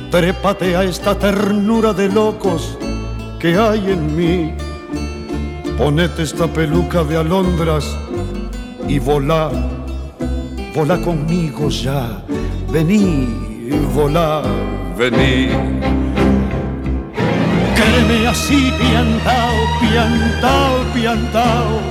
trépate 0.10 0.76
a 0.76 0.84
esta 0.84 1.14
ternura 1.14 1.94
de 1.94 2.10
locos 2.10 2.78
que 3.40 3.56
hay 3.56 3.92
en 3.92 4.16
mí. 4.18 4.54
Ponete 5.78 6.24
esta 6.24 6.48
peluca 6.48 7.04
de 7.04 7.18
alondras 7.18 7.86
y 8.88 8.98
volá, 8.98 9.52
volá 10.74 10.98
conmigo 11.02 11.70
ya. 11.70 12.24
Vení, 12.72 13.28
volá, 13.94 14.42
vení. 14.98 15.50
Créeme 17.76 18.28
así, 18.28 18.74
piantao, 18.80 19.56
piantao, 19.80 20.94
piantao. 20.96 21.91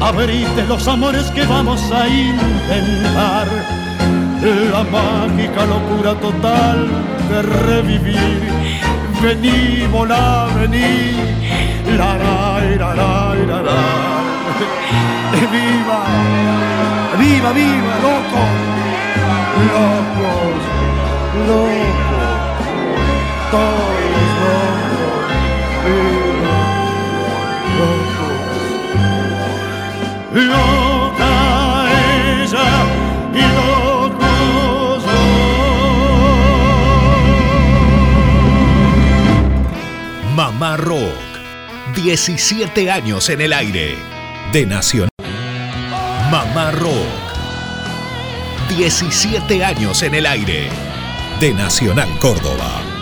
Abrite 0.00 0.64
los 0.68 0.86
amores 0.86 1.24
que 1.32 1.44
vamos 1.44 1.82
a 1.90 2.08
intentar. 2.08 3.48
La 4.72 4.84
mágica 4.84 5.66
locura 5.66 6.14
total 6.20 6.88
de 7.28 7.42
revivir. 7.42 8.48
Vení, 9.20 9.86
volá, 9.90 10.46
vení. 10.54 11.16
La, 11.96 12.16
la, 12.16 12.60
la, 12.78 12.94
la, 12.94 13.34
la, 13.34 13.62
la. 13.62 13.80
Viva, 15.52 16.00
viva, 17.18 17.52
viva, 17.52 17.94
loco. 18.06 18.42
Locos, 19.74 20.60
locos, 21.48 22.38
todos 23.50 24.28
locos. 26.22 26.27
Mamá 40.36 40.76
Rock. 40.76 41.00
17 41.96 42.90
años 42.90 43.28
en 43.30 43.40
el 43.40 43.52
aire. 43.52 43.96
De 44.52 44.66
Nacional. 44.66 45.10
Mamá 46.30 46.70
Rock. 46.70 46.94
17 48.68 49.64
años 49.64 50.02
en 50.02 50.14
el 50.14 50.26
aire. 50.26 50.68
De 51.40 51.52
Nacional 51.52 52.08
Córdoba. 52.20 52.97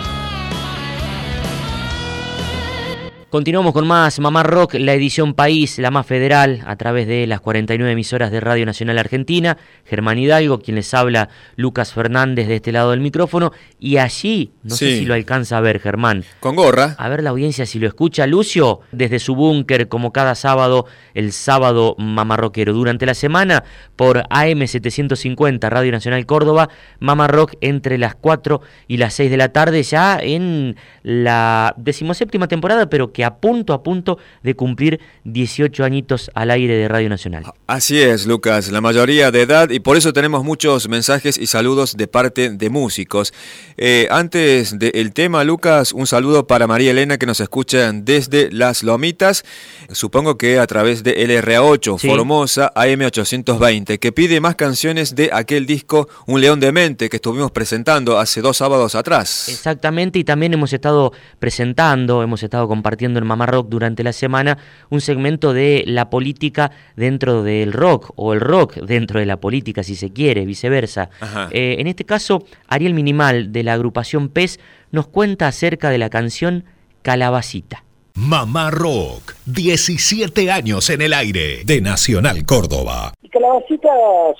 Continuamos 3.29 3.73
con 3.73 3.85
más 3.85 4.21
Mamá 4.21 4.41
Rock, 4.43 4.75
la 4.75 4.93
edición 4.93 5.33
País, 5.33 5.79
la 5.79 5.91
más 5.91 6.07
federal, 6.07 6.63
a 6.65 6.77
través 6.77 7.07
de 7.07 7.27
las 7.27 7.41
49 7.41 7.91
emisoras 7.91 8.31
de 8.31 8.39
Radio 8.39 8.65
Nacional 8.65 8.97
Argentina. 8.97 9.57
Germán 9.83 10.17
Hidalgo, 10.17 10.59
quien 10.59 10.75
les 10.75 10.93
habla, 10.93 11.27
Lucas 11.57 11.91
Fernández 11.91 12.47
de 12.47 12.55
este 12.55 12.71
lado 12.71 12.91
del 12.91 13.01
micrófono. 13.01 13.51
Y 13.81 13.97
allí, 13.97 14.53
no 14.63 14.75
sé 14.75 14.99
si 14.99 15.05
lo 15.05 15.13
alcanza 15.13 15.57
a 15.57 15.61
ver, 15.61 15.81
Germán. 15.81 16.23
Con 16.39 16.55
gorra. 16.55 16.95
A 16.97 17.09
ver 17.09 17.21
la 17.21 17.31
audiencia 17.31 17.65
si 17.65 17.79
lo 17.79 17.87
escucha. 17.87 18.25
Lucio, 18.27 18.79
desde 18.93 19.19
su 19.19 19.35
búnker, 19.35 19.89
como 19.89 20.13
cada 20.13 20.33
sábado, 20.33 20.85
el 21.13 21.33
sábado 21.33 21.95
mamarroquero. 21.97 22.71
Durante 22.71 23.05
la 23.05 23.13
semana, 23.13 23.65
por 23.97 24.23
AM750, 24.29 25.69
Radio 25.69 25.91
Nacional 25.91 26.25
Córdoba, 26.25 26.69
Mamá 27.01 27.27
Rock 27.27 27.55
entre 27.59 27.97
las 27.97 28.15
4 28.15 28.61
y 28.87 28.95
las 28.95 29.15
6 29.15 29.29
de 29.29 29.37
la 29.37 29.49
tarde, 29.49 29.83
ya 29.83 30.17
en 30.17 30.77
la 31.03 31.73
decimoséptima 31.75 32.47
temporada, 32.47 32.89
pero 32.89 33.11
que 33.17 33.25
a 33.25 33.33
punto 33.37 33.73
a 33.73 33.81
punto 33.81 34.19
de 34.43 34.53
cumplir 34.53 34.99
18 35.23 35.83
añitos 35.83 36.29
al 36.35 36.51
aire 36.51 36.75
de 36.75 36.87
Radio 36.87 37.09
Nacional. 37.09 37.45
Así 37.65 37.99
es, 37.99 38.27
Lucas, 38.27 38.69
la 38.69 38.79
mayoría 38.79 39.31
de 39.31 39.41
edad 39.41 39.71
y 39.71 39.79
por 39.79 39.97
eso 39.97 40.13
tenemos 40.13 40.43
muchos 40.43 40.87
mensajes 40.87 41.39
y 41.39 41.47
saludos 41.47 41.97
de 41.97 42.07
parte 42.07 42.51
de 42.51 42.69
músicos. 42.69 43.33
Eh, 43.75 44.07
antes 44.11 44.77
del 44.77 45.13
tema, 45.13 45.43
Lucas, 45.43 45.93
un 45.93 46.05
saludo 46.05 46.45
para 46.45 46.67
María 46.67 46.91
Elena 46.91 47.17
que 47.17 47.25
nos 47.25 47.39
escucha 47.39 47.91
desde 47.91 48.51
Las 48.51 48.83
Lomitas, 48.83 49.43
supongo 49.91 50.37
que 50.37 50.59
a 50.59 50.67
través 50.67 51.01
de 51.01 51.17
LRA8, 51.17 51.97
Sí. 51.97 52.07
Formosa 52.07 52.71
AM820, 52.75 53.97
que 53.97 54.11
pide 54.11 54.39
más 54.41 54.55
canciones 54.55 55.15
de 55.15 55.31
aquel 55.33 55.65
disco 55.65 56.07
Un 56.27 56.39
León 56.39 56.59
de 56.59 56.71
Mente 56.71 57.09
que 57.09 57.15
estuvimos 57.15 57.49
presentando 57.49 58.19
hace 58.19 58.41
dos 58.41 58.57
sábados 58.57 58.93
atrás. 58.93 59.49
Exactamente, 59.49 60.19
y 60.19 60.23
también 60.23 60.53
hemos 60.53 60.71
estado 60.71 61.13
presentando, 61.39 62.21
hemos 62.21 62.43
estado 62.43 62.67
compartiendo 62.67 63.06
en 63.15 63.25
Mamá 63.25 63.45
Rock 63.45 63.69
durante 63.69 64.03
la 64.03 64.13
semana 64.13 64.57
un 64.89 65.01
segmento 65.01 65.53
de 65.53 65.83
la 65.87 66.09
política 66.09 66.71
dentro 66.95 67.43
del 67.43 67.73
rock, 67.73 68.11
o 68.15 68.33
el 68.33 68.41
rock 68.41 68.75
dentro 68.75 69.19
de 69.19 69.25
la 69.25 69.37
política, 69.37 69.83
si 69.83 69.95
se 69.95 70.11
quiere, 70.11 70.45
viceversa. 70.45 71.09
Eh, 71.51 71.77
en 71.79 71.87
este 71.87 72.05
caso, 72.05 72.45
Ariel 72.67 72.93
Minimal, 72.93 73.51
de 73.51 73.63
la 73.63 73.73
agrupación 73.73 74.29
PES, 74.29 74.59
nos 74.91 75.07
cuenta 75.07 75.47
acerca 75.47 75.89
de 75.89 75.97
la 75.97 76.09
canción 76.09 76.65
Calabacita. 77.01 77.83
Mamá 78.15 78.71
Rock. 78.71 79.35
17 79.45 80.51
años 80.51 80.89
en 80.89 81.01
el 81.03 81.13
aire. 81.13 81.63
De 81.65 81.81
Nacional 81.81 82.45
Córdoba. 82.45 83.13
Y 83.21 83.29
Calabacitas, 83.29 84.35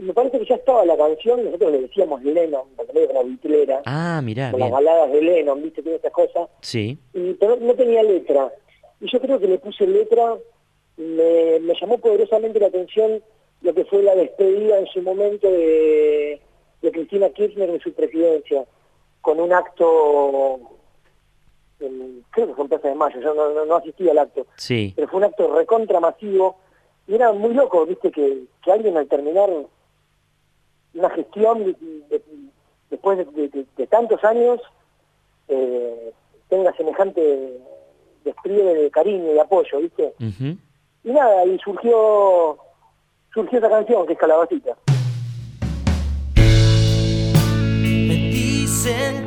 me 0.00 0.12
parece 0.14 0.38
que 0.38 0.46
ya 0.46 0.54
estaba 0.56 0.84
la 0.84 0.96
canción, 0.96 1.44
nosotros 1.44 1.72
le 1.72 1.80
decíamos 1.82 2.22
Lennon, 2.22 2.62
porque 2.76 2.92
medio 2.92 3.08
como 3.08 3.24
vitrera, 3.24 3.82
Ah, 3.86 4.20
mirá, 4.22 4.50
con 4.50 4.60
las 4.60 4.70
baladas 4.70 5.12
de 5.12 5.20
Lennon, 5.22 5.62
viste, 5.62 5.82
todas 5.82 5.96
estas 5.96 6.12
cosas, 6.12 6.48
Sí. 6.62 6.98
y, 7.14 7.34
pero 7.34 7.56
no 7.56 7.74
tenía 7.74 8.02
letra. 8.02 8.52
Y 9.00 9.10
yo 9.10 9.20
creo 9.20 9.38
que 9.38 9.46
le 9.46 9.58
puse 9.58 9.86
letra, 9.86 10.36
me, 10.96 11.58
me 11.60 11.74
llamó 11.80 11.98
poderosamente 11.98 12.58
la 12.60 12.66
atención 12.66 13.22
lo 13.62 13.74
que 13.74 13.84
fue 13.84 14.02
la 14.02 14.14
despedida 14.14 14.78
en 14.78 14.86
su 14.86 15.02
momento 15.02 15.50
de, 15.50 16.40
de 16.82 16.92
Cristina 16.92 17.28
Kirchner 17.30 17.70
de 17.72 17.80
su 17.80 17.92
presidencia, 17.92 18.64
con 19.20 19.38
un 19.38 19.52
acto, 19.52 20.60
en- 21.80 22.24
creo 22.30 22.46
que 22.48 22.54
fue 22.54 22.64
en 22.64 22.68
Plaza 22.68 22.88
de 22.88 22.94
Mayo, 22.94 23.20
yo 23.20 23.34
no, 23.34 23.50
no, 23.52 23.64
no 23.66 23.74
asistí 23.76 24.08
al 24.08 24.18
acto, 24.18 24.46
Sí. 24.56 24.92
pero 24.96 25.08
fue 25.08 25.18
un 25.18 25.24
acto 25.24 25.54
recontra 25.54 26.00
masivo 26.00 26.56
y 27.06 27.14
era 27.14 27.32
muy 27.32 27.54
loco, 27.54 27.84
viste, 27.86 28.10
que, 28.10 28.44
que 28.62 28.72
alguien 28.72 28.96
al 28.96 29.08
terminar 29.08 29.50
una 30.94 31.10
gestión 31.10 31.64
de- 31.64 31.72
de- 32.08 32.22
después 32.90 33.18
de, 33.18 33.24
de- 33.26 33.48
de- 33.48 33.66
de 33.76 33.86
tantos 33.86 34.22
años 34.24 34.60
eh, 35.48 36.12
tenga 36.48 36.72
semejante 36.76 37.58
despliegue 38.24 38.74
de 38.74 38.90
cariño 38.90 39.34
y 39.34 39.38
apoyo, 39.38 39.78
viste. 39.78 40.12
Y 41.02 41.10
nada, 41.12 41.44
y 41.46 41.58
surgió 41.58 42.58
surgió 43.32 43.58
esa 43.58 43.68
canción 43.70 44.06
que 44.06 44.12
es 44.14 44.18
Calabacita. 44.18 44.76
Me 47.82 48.14
dicen 48.30 49.26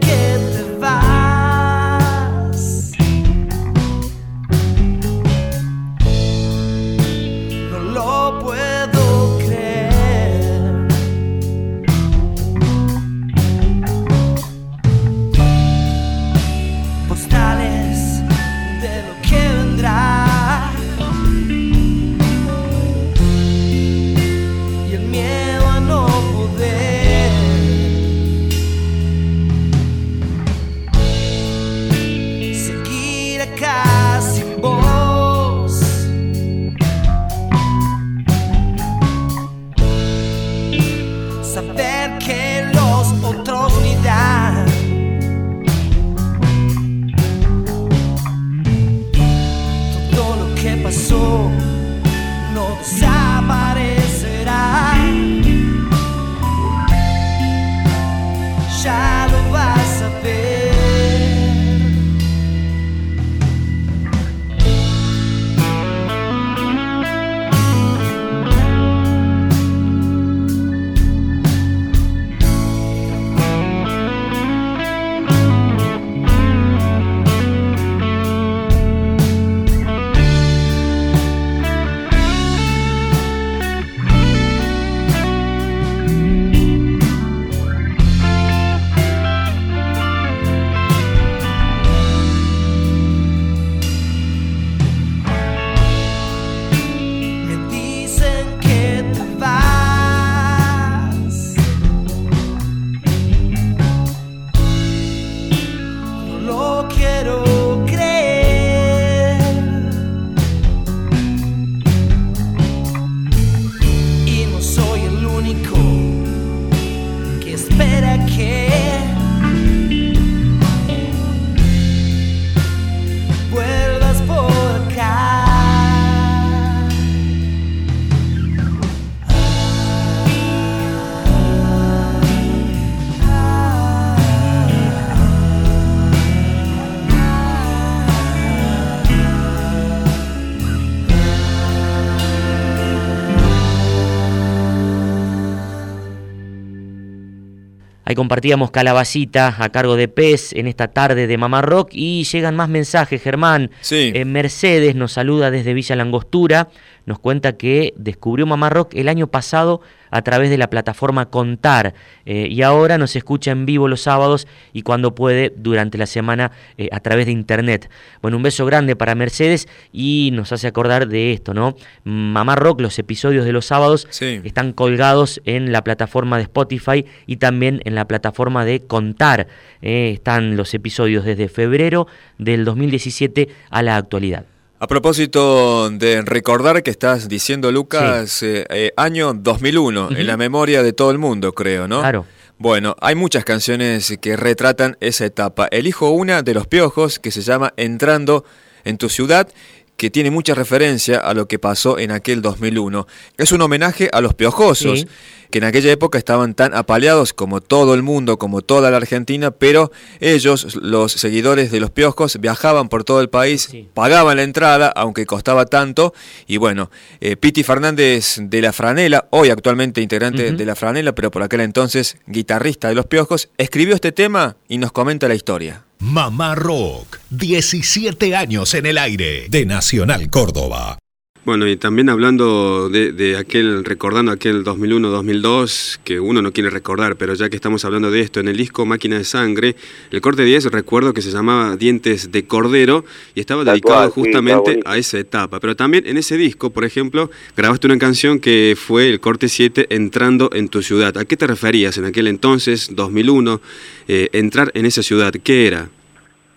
Ahí 148.14 148.16
compartíamos 148.16 148.70
Calabacita 148.70 149.56
a 149.58 149.70
cargo 149.70 149.96
de 149.96 150.08
Pez 150.08 150.54
en 150.54 150.68
esta 150.68 150.90
tarde 150.90 151.26
de 151.26 151.36
Mamá 151.36 151.64
Rock 151.64 151.90
y 151.94 152.26
llegan 152.26 152.56
más 152.56 152.70
mensajes, 152.70 153.20
Germán. 153.24 153.72
Sí. 153.82 154.12
Eh, 154.14 154.24
Mercedes 154.24 154.94
nos 154.94 155.14
saluda 155.14 155.50
desde 155.50 155.74
Villa 155.74 155.96
Langostura, 155.96 156.70
nos 157.06 157.20
cuenta 157.20 157.54
que 157.54 157.94
descubrió 157.98 158.46
Mamá 158.46 158.70
Rock 158.70 158.94
el 158.96 159.10
año 159.10 159.28
pasado 159.28 159.82
a 160.12 160.22
través 160.22 160.50
de 160.52 160.58
la 160.60 160.70
plataforma 160.70 161.26
Contar 161.30 161.96
eh, 162.26 162.48
y 162.50 162.62
ahora 162.62 162.98
nos 163.00 163.16
escucha 163.16 163.50
en 163.52 163.66
vivo 163.66 163.88
los 163.88 164.02
sábados 164.02 164.48
y 164.72 164.84
cuando 164.84 165.16
puede 165.16 165.52
durante 165.56 165.98
la 165.98 166.06
semana 166.06 166.52
eh, 166.78 166.88
a 166.92 167.00
través 167.00 167.26
de 167.26 167.32
internet. 167.32 167.90
Bueno, 168.22 168.38
un 168.38 168.44
beso 168.44 168.66
grande 168.66 168.96
para 168.96 169.16
Mercedes 169.16 169.68
y 169.92 170.30
nos 170.34 170.52
hace 170.52 170.68
acordar 170.68 171.08
de 171.08 171.34
esto, 171.34 171.54
¿no? 171.56 171.76
Mamá 172.04 172.56
Rock, 172.56 172.82
los 172.82 173.00
episodios 173.00 173.44
de 173.46 173.54
los 173.54 173.66
sábados 173.66 174.08
Sí. 174.12 174.40
están 174.44 174.72
colgados 174.74 175.42
en 175.46 175.72
la 175.72 175.84
plataforma 175.84 176.38
de 176.38 176.44
Spotify 176.44 177.06
y 177.26 177.38
también 177.38 177.82
en 177.86 177.96
la 177.96 178.06
plataforma 178.08 178.66
de 178.66 178.82
Contar. 178.82 179.48
Eh, 179.82 180.12
están 180.14 180.56
los 180.58 180.74
episodios 180.76 181.26
desde 181.26 181.50
febrero 181.50 182.08
del 182.38 182.66
2017 182.66 183.50
a 183.72 183.82
la 183.82 183.98
actualidad. 183.98 184.46
A 184.84 184.88
propósito 184.88 185.90
de 185.92 186.24
recordar 186.24 186.84
que 186.84 186.92
estás 186.92 187.30
diciendo, 187.30 187.72
Lucas, 187.72 188.44
eh, 188.44 188.66
eh, 188.70 188.92
año 188.98 189.34
2001, 189.34 190.10
en 190.12 190.28
la 190.28 190.36
memoria 190.36 190.84
de 190.84 190.92
todo 190.92 191.10
el 191.12 191.20
mundo, 191.20 191.54
creo, 191.54 191.88
¿no? 191.88 192.02
Claro. 192.02 192.26
Bueno, 192.58 192.94
hay 193.00 193.16
muchas 193.16 193.46
canciones 193.46 194.18
que 194.20 194.36
retratan 194.36 194.98
esa 195.00 195.24
etapa. 195.26 195.68
Elijo 195.72 196.10
una 196.10 196.42
de 196.42 196.54
los 196.54 196.68
piojos 196.68 197.18
que 197.18 197.32
se 197.32 197.44
llama 197.44 197.74
Entrando 197.78 198.44
en 198.84 198.98
tu 198.98 199.08
ciudad, 199.08 199.48
que 199.96 200.10
tiene 200.10 200.32
mucha 200.32 200.54
referencia 200.54 201.20
a 201.20 201.34
lo 201.34 201.48
que 201.48 201.60
pasó 201.60 201.98
en 201.98 202.12
aquel 202.12 202.42
2001. 202.42 203.08
Es 203.38 203.54
un 203.54 203.62
homenaje 203.62 204.10
a 204.12 204.20
los 204.20 204.34
piojosos, 204.34 205.00
Sí. 205.00 205.08
Que 205.54 205.60
en 205.60 205.66
aquella 205.66 205.92
época 205.92 206.18
estaban 206.18 206.56
tan 206.56 206.74
apaleados 206.74 207.32
como 207.32 207.62
todo 207.62 207.94
el 207.94 208.02
mundo, 208.02 208.40
como 208.40 208.64
toda 208.64 208.90
la 208.90 208.98
Argentina, 208.98 209.52
pero 209.52 209.92
ellos, 210.20 210.76
los 210.78 211.12
seguidores 211.12 211.70
de 211.70 211.80
los 211.80 211.92
piojos, 211.92 212.40
viajaban 212.42 212.90
por 212.90 213.04
todo 213.04 213.22
el 213.22 213.30
país, 213.30 213.70
pagaban 213.94 214.38
la 214.38 214.42
entrada, 214.42 214.88
aunque 214.88 215.28
costaba 215.28 215.68
tanto, 215.68 216.16
y 216.48 216.58
bueno, 216.58 216.90
eh, 217.22 217.36
Piti 217.36 217.62
Fernández 217.62 218.38
de 218.42 218.62
la 218.62 218.74
Franela, 218.74 219.28
hoy 219.30 219.52
actualmente 219.52 220.02
integrante 220.02 220.54
de 220.54 220.66
la 220.66 220.76
Franela, 220.76 221.14
pero 221.14 221.30
por 221.30 221.44
aquel 221.44 221.62
entonces 221.62 222.18
guitarrista 222.26 222.88
de 222.88 222.96
los 222.96 223.06
piojos, 223.06 223.50
escribió 223.60 223.94
este 223.94 224.12
tema 224.12 224.58
y 224.68 224.80
nos 224.80 224.92
comenta 224.92 225.28
la 225.28 225.36
historia. 225.36 225.84
Mamá 226.00 226.56
Rock, 226.56 227.20
17 227.30 228.36
años 228.36 228.74
en 228.74 228.88
el 228.88 228.98
aire 228.98 229.46
de 229.50 229.68
Nacional 229.68 230.32
Córdoba. 230.32 230.98
Bueno, 231.46 231.68
y 231.68 231.76
también 231.76 232.10
hablando 232.10 232.88
de, 232.88 233.12
de 233.12 233.36
aquel, 233.36 233.84
recordando 233.84 234.32
aquel 234.32 234.64
2001-2002, 234.64 236.00
que 236.02 236.22
uno 236.22 236.42
no 236.42 236.54
quiere 236.54 236.70
recordar, 236.70 237.18
pero 237.18 237.34
ya 237.34 237.50
que 237.50 237.58
estamos 237.58 237.84
hablando 237.84 238.10
de 238.12 238.22
esto, 238.22 238.40
en 238.40 238.48
el 238.48 238.56
disco 238.56 238.86
Máquina 238.86 239.18
de 239.18 239.26
Sangre, 239.26 239.76
el 240.12 240.22
corte 240.22 240.46
10 240.46 240.72
recuerdo 240.72 241.14
que 241.14 241.22
se 241.22 241.32
llamaba 241.32 241.76
Dientes 241.76 242.32
de 242.32 242.46
Cordero 242.46 243.04
y 243.36 243.42
estaba 243.42 243.66
Tal 243.66 243.74
dedicado 243.74 244.10
cual, 244.10 244.10
justamente 244.12 244.80
a 244.86 244.98
esa 244.98 245.20
etapa. 245.20 245.60
Pero 245.60 245.76
también 245.76 246.08
en 246.08 246.16
ese 246.16 246.38
disco, 246.38 246.70
por 246.70 246.86
ejemplo, 246.86 247.30
grabaste 247.58 247.88
una 247.88 247.98
canción 247.98 248.40
que 248.40 248.78
fue 248.78 249.10
el 249.10 249.20
corte 249.20 249.50
7, 249.50 249.88
Entrando 249.90 250.50
en 250.54 250.70
tu 250.70 250.82
ciudad. 250.82 251.18
¿A 251.18 251.26
qué 251.26 251.36
te 251.36 251.46
referías 251.46 251.98
en 251.98 252.06
aquel 252.06 252.28
entonces, 252.28 252.96
2001, 252.96 253.60
eh, 254.08 254.30
entrar 254.32 254.72
en 254.76 254.86
esa 254.86 255.04
ciudad? 255.04 255.34
¿Qué 255.44 255.68
era? 255.68 255.90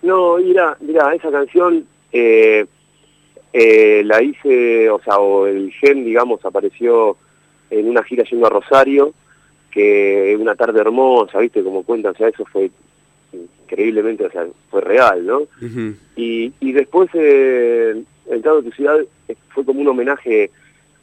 No, 0.02 0.36
mira, 0.36 0.76
mira, 0.80 1.12
esa 1.12 1.32
canción 1.32 1.84
eh, 2.12 2.66
eh, 3.58 4.02
la 4.04 4.22
hice, 4.22 4.90
o 4.90 5.00
sea, 5.00 5.16
o 5.18 5.46
el 5.46 5.72
gen, 5.72 6.04
digamos, 6.04 6.44
apareció 6.44 7.16
en 7.70 7.88
una 7.88 8.02
gira 8.02 8.22
yendo 8.24 8.46
a 8.46 8.50
Rosario, 8.50 9.14
que 9.70 10.36
una 10.38 10.54
tarde 10.54 10.80
hermosa, 10.80 11.38
¿viste? 11.38 11.62
Como 11.62 11.82
cuentan, 11.82 12.12
o 12.12 12.18
sea, 12.18 12.28
eso 12.28 12.44
fue 12.44 12.70
increíblemente, 13.32 14.26
o 14.26 14.30
sea, 14.30 14.46
fue 14.70 14.82
real, 14.82 15.24
¿no? 15.24 15.42
Y, 16.16 16.52
y 16.60 16.72
después, 16.72 17.08
eh, 17.14 18.02
entrando 18.26 18.60
a 18.60 18.64
tu 18.64 18.72
ciudad, 18.72 18.98
fue 19.48 19.64
como 19.64 19.80
un 19.80 19.88
homenaje 19.88 20.50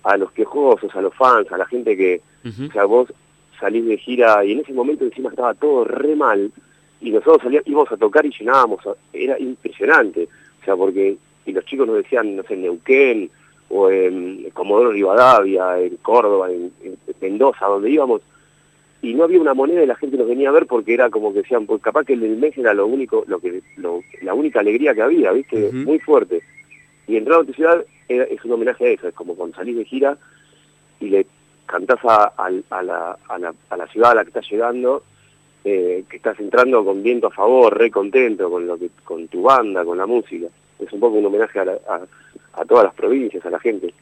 a 0.04 0.16
los 0.18 0.32
quejosos, 0.32 0.96
a 0.96 1.02
los 1.02 1.16
fans, 1.16 1.52
a 1.52 1.58
la 1.58 1.66
gente 1.66 1.98
que, 1.98 2.22
o 2.46 2.72
sea, 2.72 2.86
vos 2.86 3.12
salís 3.60 3.86
de 3.86 3.98
gira 3.98 4.46
y 4.46 4.52
en 4.52 4.60
ese 4.60 4.74
momento 4.74 5.06
encima 5.06 5.32
estaba 5.32 5.56
todo 5.56 5.86
re 5.86 6.16
mal 6.16 6.52
y 7.02 7.10
nosotros 7.10 7.42
salíamos, 7.42 7.68
íbamos 7.68 7.92
a 7.92 7.98
tocar 7.98 8.26
y 8.28 8.32
llenábamos, 8.38 8.82
era 9.12 9.40
impresionante, 9.40 10.28
o 10.62 10.66
sea, 10.66 10.76
porque, 10.76 11.18
y 11.46 11.52
los 11.52 11.66
chicos 11.66 11.88
nos 11.88 11.98
decían, 11.98 12.36
no 12.36 12.44
sé, 12.44 12.54
en 12.56 12.62
Neuquén, 12.64 13.30
o 13.70 13.90
en 13.90 14.50
Comodoro 14.54 14.92
Rivadavia, 14.92 15.80
en 15.80 15.98
Córdoba, 15.98 16.52
en, 16.52 16.72
en 16.84 16.98
Mendoza, 17.22 17.66
donde 17.66 17.90
íbamos, 17.90 18.22
y 19.02 19.14
no 19.16 19.24
había 19.24 19.42
una 19.42 19.54
moneda 19.54 19.84
y 19.84 19.88
la 19.88 19.96
gente 19.96 20.16
nos 20.18 20.28
venía 20.28 20.50
a 20.50 20.54
ver 20.54 20.66
porque 20.68 20.94
era 20.94 21.10
como 21.10 21.34
que 21.34 21.40
decían, 21.42 21.66
pues 21.66 21.82
capaz 21.82 22.06
que 22.06 22.14
el 22.14 22.22
del 22.22 22.38
mes 22.38 22.58
era 22.58 22.74
lo 22.74 22.86
único, 22.88 23.24
lo 23.28 23.40
que, 23.40 23.62
lo- 23.78 24.02
la 24.22 24.34
única 24.34 24.60
alegría 24.62 24.94
que 24.94 25.02
había, 25.02 25.32
¿viste? 25.32 25.70
Muy 25.86 26.00
fuerte. 26.00 26.42
Y 27.08 27.18
entrar 27.18 27.42
a 27.42 27.44
tu 27.44 27.54
ciudad 27.54 27.84
era- 28.08 28.24
es 28.26 28.44
un 28.46 28.52
homenaje 28.54 28.86
a 28.86 28.90
eso, 28.92 29.08
es 29.08 29.14
como 29.16 29.36
cuando 29.36 29.56
salís 29.58 29.76
de 29.76 29.86
gira 29.86 30.18
y 31.02 31.08
le 31.10 31.26
cantás 31.66 32.00
a, 32.04 32.26
a 32.38 32.50
la, 32.84 33.18
a, 33.28 33.38
la, 33.40 33.54
a 33.70 33.78
la 33.78 33.88
ciudad 33.88 34.12
a 34.12 34.16
la 34.16 34.24
que 34.24 34.30
estás 34.30 34.50
llegando, 34.50 35.04
eh, 35.66 36.04
que 36.10 36.18
estás 36.18 36.40
entrando 36.40 36.86
con 36.86 37.02
viento 37.04 37.28
a 37.28 37.32
favor, 37.32 37.78
re 37.78 37.90
contento 37.90 38.50
con, 38.50 38.68
lo 38.68 38.78
que, 38.78 38.90
con 39.04 39.28
tu 39.28 39.42
banda, 39.42 39.84
con 39.84 39.98
la 39.98 40.06
música. 40.06 40.48
Es 40.80 40.92
un 40.94 41.00
poco 41.00 41.18
un 41.18 41.26
homenaje 41.26 41.60
a, 41.60 41.66
la- 41.66 41.80
a, 41.88 42.02
a 42.62 42.66
todas 42.66 42.86
las 42.86 42.94
provincias, 42.94 43.46
a 43.46 43.50
la 43.50 43.60
gente. 43.60 43.94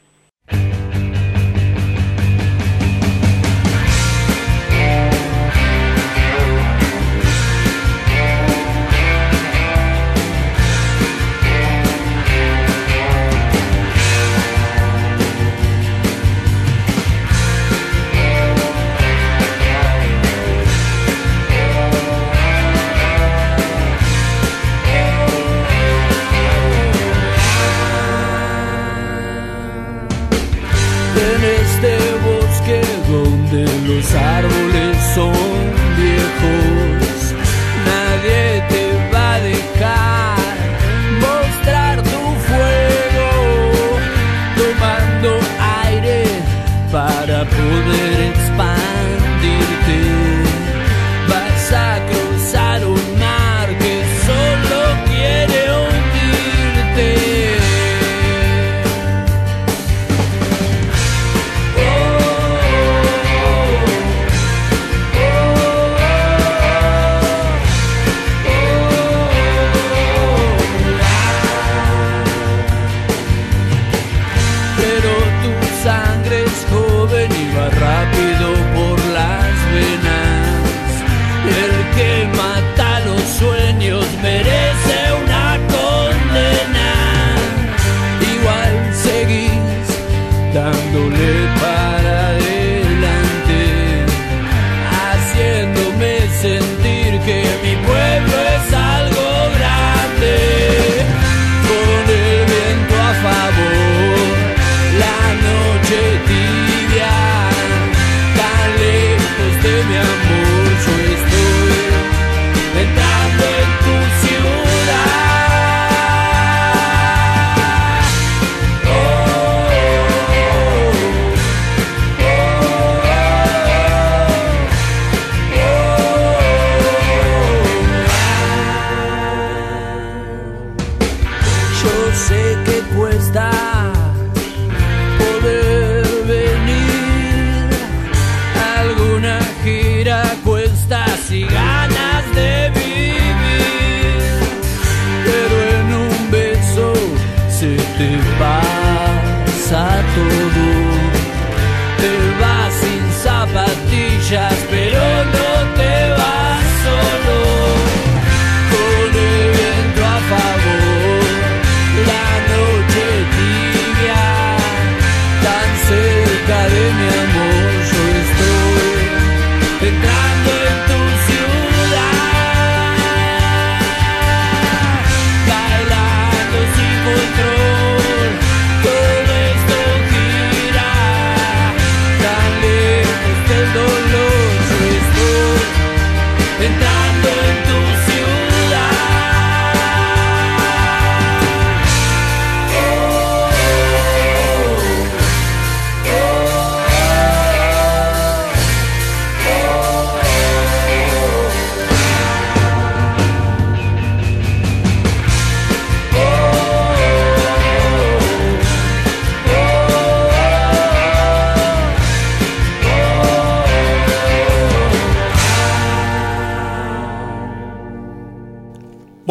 Zapatillas, 154.02 154.66
pero 154.70 155.00
no 155.24 155.74
te 155.76 156.11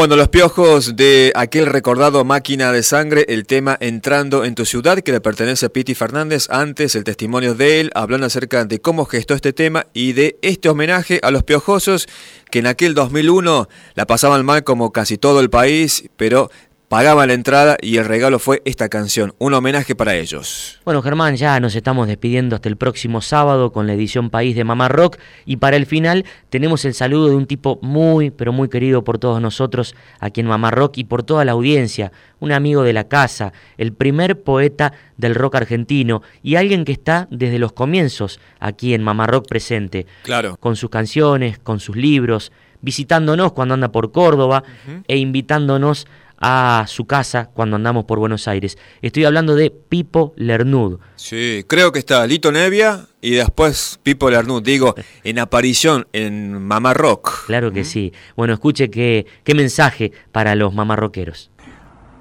Bueno, 0.01 0.15
los 0.15 0.29
piojos 0.29 0.95
de 0.95 1.31
aquel 1.35 1.67
recordado 1.67 2.25
Máquina 2.25 2.71
de 2.71 2.81
Sangre, 2.81 3.23
el 3.29 3.45
tema 3.45 3.77
Entrando 3.79 4.45
en 4.45 4.55
tu 4.55 4.65
ciudad, 4.65 4.97
que 4.97 5.11
le 5.11 5.21
pertenece 5.21 5.67
a 5.67 5.69
Piti 5.69 5.93
Fernández, 5.93 6.47
antes 6.49 6.95
el 6.95 7.03
testimonio 7.03 7.53
de 7.53 7.81
él, 7.81 7.91
hablando 7.93 8.25
acerca 8.25 8.65
de 8.65 8.81
cómo 8.81 9.05
gestó 9.05 9.35
este 9.35 9.53
tema 9.53 9.85
y 9.93 10.13
de 10.13 10.39
este 10.41 10.69
homenaje 10.69 11.19
a 11.21 11.29
los 11.29 11.43
piojosos 11.43 12.07
que 12.49 12.57
en 12.57 12.65
aquel 12.65 12.95
2001 12.95 13.69
la 13.93 14.07
pasaban 14.07 14.43
mal 14.43 14.63
como 14.63 14.91
casi 14.91 15.19
todo 15.19 15.39
el 15.39 15.51
país, 15.51 16.09
pero 16.17 16.49
pagaban 16.91 17.29
la 17.29 17.35
entrada 17.35 17.77
y 17.81 17.95
el 17.95 18.03
regalo 18.03 18.37
fue 18.37 18.61
esta 18.65 18.89
canción, 18.89 19.33
un 19.37 19.53
homenaje 19.53 19.95
para 19.95 20.15
ellos. 20.15 20.81
Bueno, 20.83 21.01
Germán, 21.01 21.37
ya 21.37 21.57
nos 21.61 21.73
estamos 21.73 22.05
despidiendo 22.05 22.53
hasta 22.53 22.67
el 22.67 22.75
próximo 22.75 23.21
sábado 23.21 23.71
con 23.71 23.87
la 23.87 23.93
edición 23.93 24.29
País 24.29 24.57
de 24.57 24.65
Mamá 24.65 24.89
Rock 24.89 25.17
y 25.45 25.55
para 25.55 25.77
el 25.77 25.85
final 25.85 26.25
tenemos 26.49 26.83
el 26.83 26.93
saludo 26.93 27.29
de 27.29 27.35
un 27.37 27.45
tipo 27.45 27.79
muy, 27.81 28.29
pero 28.29 28.51
muy 28.51 28.67
querido 28.67 29.05
por 29.05 29.19
todos 29.19 29.41
nosotros 29.41 29.95
aquí 30.19 30.41
en 30.41 30.47
Mamá 30.47 30.69
Rock 30.69 30.97
y 30.97 31.05
por 31.05 31.23
toda 31.23 31.45
la 31.45 31.53
audiencia, 31.53 32.11
un 32.41 32.51
amigo 32.51 32.83
de 32.83 32.91
la 32.91 33.05
casa, 33.05 33.53
el 33.77 33.93
primer 33.93 34.43
poeta 34.43 34.91
del 35.15 35.33
rock 35.33 35.55
argentino 35.55 36.23
y 36.43 36.55
alguien 36.57 36.83
que 36.83 36.91
está 36.91 37.29
desde 37.31 37.57
los 37.57 37.71
comienzos 37.71 38.41
aquí 38.59 38.93
en 38.93 39.01
Mamá 39.01 39.27
Rock 39.27 39.47
presente. 39.47 40.07
Claro. 40.23 40.57
Con 40.59 40.75
sus 40.75 40.89
canciones, 40.89 41.57
con 41.57 41.79
sus 41.79 41.95
libros, 41.95 42.51
visitándonos 42.81 43.53
cuando 43.53 43.75
anda 43.75 43.93
por 43.93 44.11
Córdoba 44.11 44.63
e 45.07 45.15
invitándonos 45.17 46.05
a 46.41 46.85
su 46.87 47.05
casa 47.05 47.49
cuando 47.53 47.75
andamos 47.75 48.05
por 48.05 48.19
Buenos 48.19 48.47
Aires. 48.47 48.77
Estoy 49.01 49.25
hablando 49.25 49.55
de 49.55 49.69
Pipo 49.69 50.33
Lernud. 50.35 50.99
Sí, 51.15 51.63
creo 51.67 51.91
que 51.91 51.99
está 51.99 52.25
Lito 52.25 52.51
Nevia 52.51 53.05
y 53.21 53.35
después 53.35 53.99
Pipo 54.01 54.29
Lernud, 54.29 54.63
digo, 54.63 54.95
en 55.23 55.39
aparición 55.39 56.07
en 56.11 56.61
Mamá 56.61 56.93
Rock. 56.95 57.45
Claro 57.45 57.71
que 57.71 57.83
sí. 57.83 58.11
Bueno, 58.35 58.53
escuche 58.53 58.89
qué, 58.89 59.27
qué 59.43 59.53
mensaje 59.53 60.11
para 60.31 60.55
los 60.55 60.73
mamarroqueros. 60.73 61.51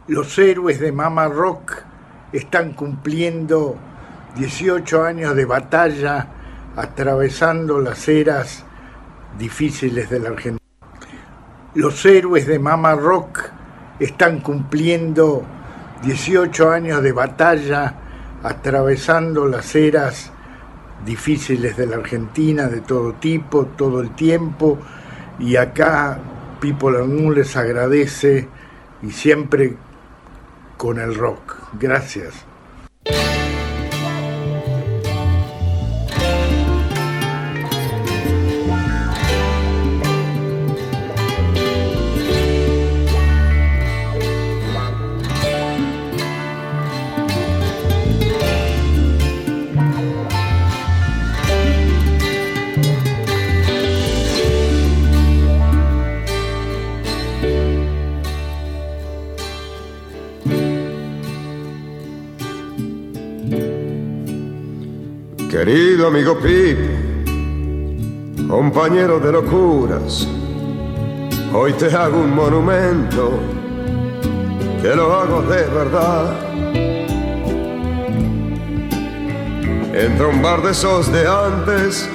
Los 0.07 0.39
héroes 0.39 0.81
de 0.81 0.93
Mama 0.93 1.29
Rock 1.29 1.83
están 2.33 2.75
cumpliendo 2.75 3.77
18 4.37 5.03
años 5.05 5.35
de 5.35 5.45
batalla 5.45 6.29
atravesando 6.77 7.81
las 7.81 8.09
eras 8.09 8.65
difíciles 9.39 10.11
de 10.11 10.21
la 10.21 10.29
Argentina. 10.31 10.59
Los 11.75 12.05
héroes 12.05 12.47
de 12.47 12.59
Mama 12.59 12.95
Rock 12.97 13.51
están 14.01 14.41
cumpliendo 14.41 15.45
18 16.03 16.71
años 16.71 17.03
de 17.03 17.13
batalla 17.13 17.95
atravesando 18.43 19.47
las 19.47 19.75
eras 19.75 20.33
difíciles 21.05 21.77
de 21.77 21.87
la 21.87 21.97
Argentina 21.97 22.69
de 22.69 22.81
todo 22.81 23.15
tipo, 23.15 23.67
todo 23.67 24.01
el 24.01 24.15
tiempo 24.15 24.79
y 25.39 25.57
acá 25.57 26.19
Pipo 26.61 26.91
Lanú 26.91 27.31
les 27.33 27.57
agradece 27.57 28.49
y 29.03 29.11
siempre 29.11 29.77
con 30.77 30.99
el 30.99 31.15
rock. 31.15 31.57
Gracias. 31.79 32.45
Querido 65.73 66.09
amigo 66.09 66.37
Pip, 66.37 66.79
compañero 68.49 69.21
de 69.21 69.31
locuras, 69.31 70.27
hoy 71.55 71.73
te 71.75 71.87
hago 71.95 72.19
un 72.19 72.35
monumento, 72.35 73.39
que 74.83 74.97
lo 74.97 75.15
hago 75.15 75.43
de 75.43 75.63
verdad. 75.69 76.35
Entra 79.95 80.27
un 80.27 80.43
bar 80.43 80.61
de 80.61 80.73
esos 80.73 81.13
de 81.13 81.25
antes, 81.29 82.11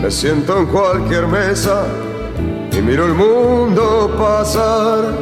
me 0.00 0.08
siento 0.08 0.56
en 0.56 0.66
cualquier 0.66 1.26
mesa 1.26 1.88
y 2.70 2.80
miro 2.80 3.06
el 3.06 3.14
mundo 3.14 4.14
pasar. 4.16 5.12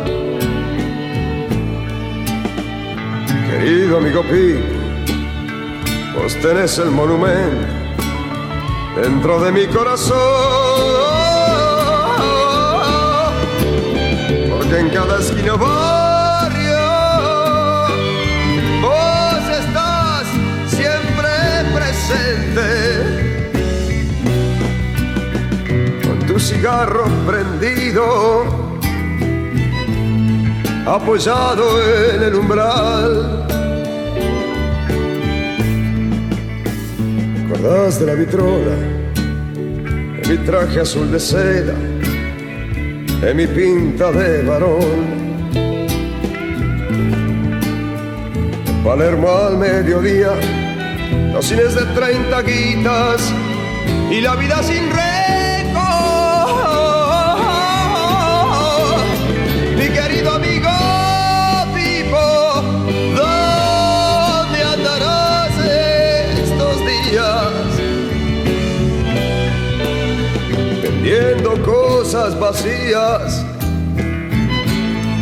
Querido 3.51 3.97
amigo 3.97 4.23
Pip, 4.25 4.78
Vos 6.15 6.35
tenés 6.41 6.79
el 6.79 6.91
monumento 6.91 7.79
dentro 9.01 9.41
de 9.41 9.53
mi 9.53 9.67
corazón. 9.67 10.17
Porque 14.51 14.79
en 14.79 14.91
cada 14.91 15.21
esquina 15.21 15.55
barrio 15.55 16.79
vos 18.83 19.49
estás 19.63 20.27
siempre 20.69 21.31
presente. 21.75 22.69
Con 26.07 26.19
tu 26.27 26.39
cigarro 26.39 27.05
prendido, 27.27 28.45
apoyado 30.87 31.83
en 32.15 32.23
el 32.23 32.35
umbral. 32.35 33.48
Acordás 37.59 37.99
de 37.99 38.07
la 38.07 38.15
vitrola, 38.15 38.77
de 39.15 40.29
mi 40.29 40.37
traje 40.45 40.81
azul 40.81 41.11
de 41.11 41.19
seda, 41.19 41.75
de 43.21 43.35
mi 43.35 43.47
pinta 43.47 44.13
de 44.13 44.43
varón. 44.45 45.19
Palermo 48.85 49.29
al 49.29 49.59
mediodía, 49.59 50.35
los 51.33 51.45
cines 51.47 51.75
de 51.75 51.85
30 51.85 52.43
guitas 52.43 53.33
y 54.11 54.21
la 54.21 54.37
vida 54.37 54.63
sin 54.63 54.89
récord. 54.91 55.08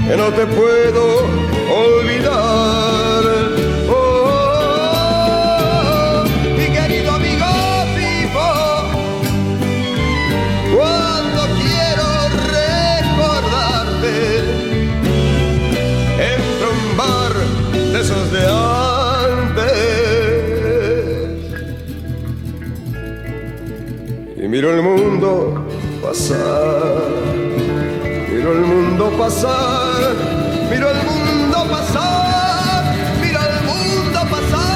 Que 0.09 0.17
no 0.17 0.33
te 0.33 0.47
puedo 0.47 1.27
olvidar. 1.71 3.25
Oh, 3.91 4.65
mi 6.57 6.67
querido 6.67 7.11
amigo 7.13 7.47
Pipo, 7.95 8.49
cuando 10.75 11.41
quiero 11.61 12.07
recordarte, 12.57 14.15
entro 16.19 16.67
un 16.71 16.85
bar 16.97 17.35
de 17.93 17.99
esos 18.01 18.25
de 18.33 18.43
antes 19.53 19.77
y 24.37 24.49
miro 24.49 24.71
el 24.75 24.83
mundo 24.83 25.66
pasar, 26.07 27.03
miro 28.33 28.53
el 28.53 28.61
mundo 28.61 29.11
pasar, 29.19 30.15
miro 30.71 30.89
el 30.89 30.99
mundo 30.99 31.67
pasar, 31.69 32.95
miro 33.21 33.41
el 33.41 33.65
mundo 33.67 34.21
pasar. 34.31 34.67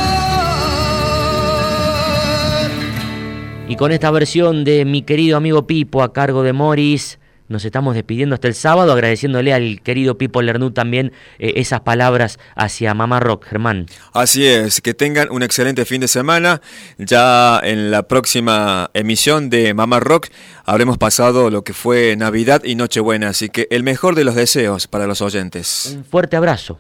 Y 3.69 3.77
con 3.77 3.93
esta 3.93 4.11
versión 4.11 4.65
de 4.65 4.85
mi 4.85 5.03
querido 5.03 5.37
amigo 5.37 5.69
Pipo 5.69 6.03
a 6.03 6.13
cargo 6.13 6.43
de 6.43 6.53
Morris, 6.53 7.20
nos 7.51 7.65
estamos 7.65 7.95
despidiendo 7.95 8.35
hasta 8.35 8.49
el 8.49 8.55
sábado, 8.55 8.93
agradeciéndole 8.93 9.53
al 9.53 9.83
querido 9.83 10.17
Pipo 10.17 10.41
Lernú 10.41 10.71
también 10.71 11.13
eh, 11.39 11.55
esas 11.57 11.81
palabras 11.81 12.39
hacia 12.55 12.95
Mamá 12.95 13.21
Rock, 13.21 13.47
Germán. 13.47 13.87
Así 14.13 14.47
es, 14.47 14.81
que 14.81 14.95
tengan 14.95 15.31
un 15.31 15.43
excelente 15.43 15.85
fin 15.85 16.01
de 16.01 16.09
semana. 16.09 16.63
Ya 16.97 17.61
en 17.63 17.91
la 17.91 18.05
próxima 18.05 18.91
emisión 18.95 19.51
de 19.51 19.75
Mamá 19.75 19.99
Rock 20.01 20.29
habremos 20.65 20.97
pasado 20.97 21.51
lo 21.51 21.63
que 21.63 21.73
fue 21.73 22.15
Navidad 22.17 22.63
y 22.65 22.77
Nochebuena, 22.77 23.31
así 23.31 23.49
que 23.49 23.67
el 23.71 23.83
mejor 23.83 24.15
de 24.15 24.25
los 24.25 24.37
deseos 24.37 24.87
para 24.87 25.09
los 25.09 25.21
oyentes. 25.21 25.93
Un 25.97 26.05
fuerte 26.05 26.37
abrazo. 26.37 26.79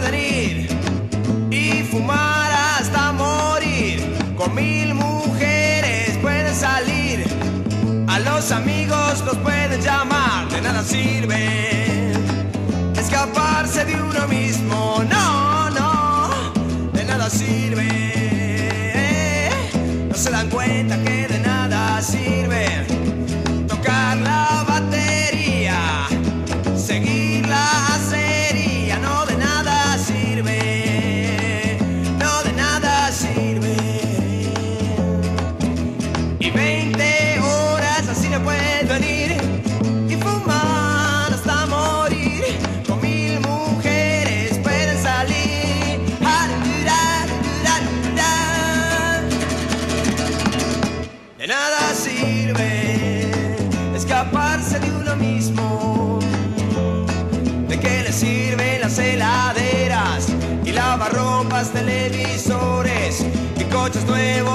Pueden 0.00 0.14
ir 0.14 0.68
y 1.50 1.82
fumar 1.84 2.50
hasta 2.78 3.12
morir. 3.12 4.02
Con 4.36 4.54
mil 4.54 4.94
mujeres 4.94 6.16
pueden 6.18 6.54
salir. 6.54 7.26
A 8.06 8.20
los 8.20 8.52
amigos 8.52 9.22
los 9.24 9.36
pueden 9.38 9.80
llamar. 9.80 10.48
De 10.50 10.60
nada 10.60 10.82
sirve 10.82 12.12
escaparse 12.96 13.84
de 13.84 13.94
uno 14.00 14.28
mismo. 14.28 15.02
No, 15.08 15.70
no, 15.70 16.30
de 16.92 17.04
nada 17.04 17.28
sirve. 17.30 17.88
No 20.08 20.14
se 20.14 20.30
dan 20.30 20.48
cuenta 20.48 21.02
que 21.02 21.17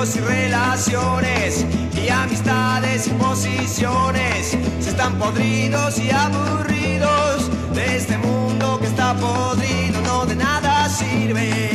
y 0.04 0.20
relaciones 0.20 1.66
y 1.96 2.10
amistades 2.10 3.08
y 3.08 3.12
posiciones? 3.12 4.58
Si 4.82 4.90
están 4.90 5.18
podridos 5.18 5.98
y 5.98 6.12
aburridos 6.12 7.50
de 7.74 7.96
este 7.96 8.18
mundo 8.18 8.80
que 8.82 8.88
está 8.88 9.16
podrido, 9.16 10.02
no 10.02 10.26
de 10.26 10.36
nada 10.36 10.90
sirve. 10.90 11.73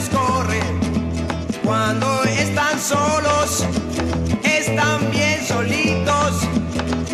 los 0.00 0.08
corre. 0.08 0.60
Cuando 1.64 2.22
están 2.24 2.78
solos, 2.78 3.64
están 4.42 5.10
bien 5.10 5.46
solitos. 5.46 6.42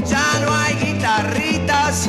Ya 0.08 0.40
no 0.44 0.54
hay 0.54 0.74
guitarritas 0.74 2.08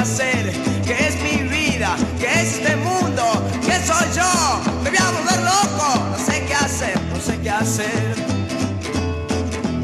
hacer. 0.00 0.52
¿Qué 0.84 0.96
es 1.08 1.16
mi 1.22 1.48
vida? 1.48 1.94
¿Qué 2.18 2.26
es 2.26 2.54
este 2.54 2.76
mundo? 2.76 3.22
¿Qué 3.64 3.74
soy 3.86 4.06
yo? 4.16 4.30
Me 4.82 4.90
voy 4.90 4.98
a 4.98 5.10
volver 5.10 5.40
loco, 5.42 5.88
no 6.10 6.18
sé 6.18 6.44
qué 6.46 6.54
hacer, 6.54 6.98
no 7.12 7.20
sé 7.20 7.38
qué 7.42 7.50
hacer. 7.50 8.14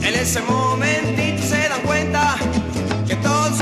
En 0.00 0.14
ese 0.14 0.40
momentito 0.42 1.42
se 1.42 1.68
dan 1.68 1.82
cuenta 1.82 2.36
que 3.06 3.16
todo 3.16 3.48
es 3.48 3.60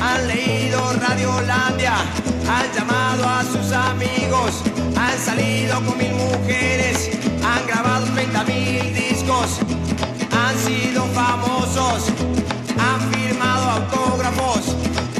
han 0.00 0.28
leído 0.28 0.92
Radiolandia, 0.94 1.94
han 2.48 2.72
llamado 2.74 3.24
a 3.28 3.42
sus 3.44 3.72
amigos, 3.72 4.62
han 4.96 5.18
salido 5.18 5.80
con 5.84 5.98
mil 5.98 6.12
mujeres, 6.12 7.10
han 7.44 7.66
grabado 7.66 8.06
30 8.06 8.44
mil 8.44 8.94
discos, 8.94 9.60
han 10.32 10.58
sido 10.58 11.04
famosos, 11.06 12.10
han 12.78 13.12
firmado 13.12 13.70
autógrafos, 13.70 14.76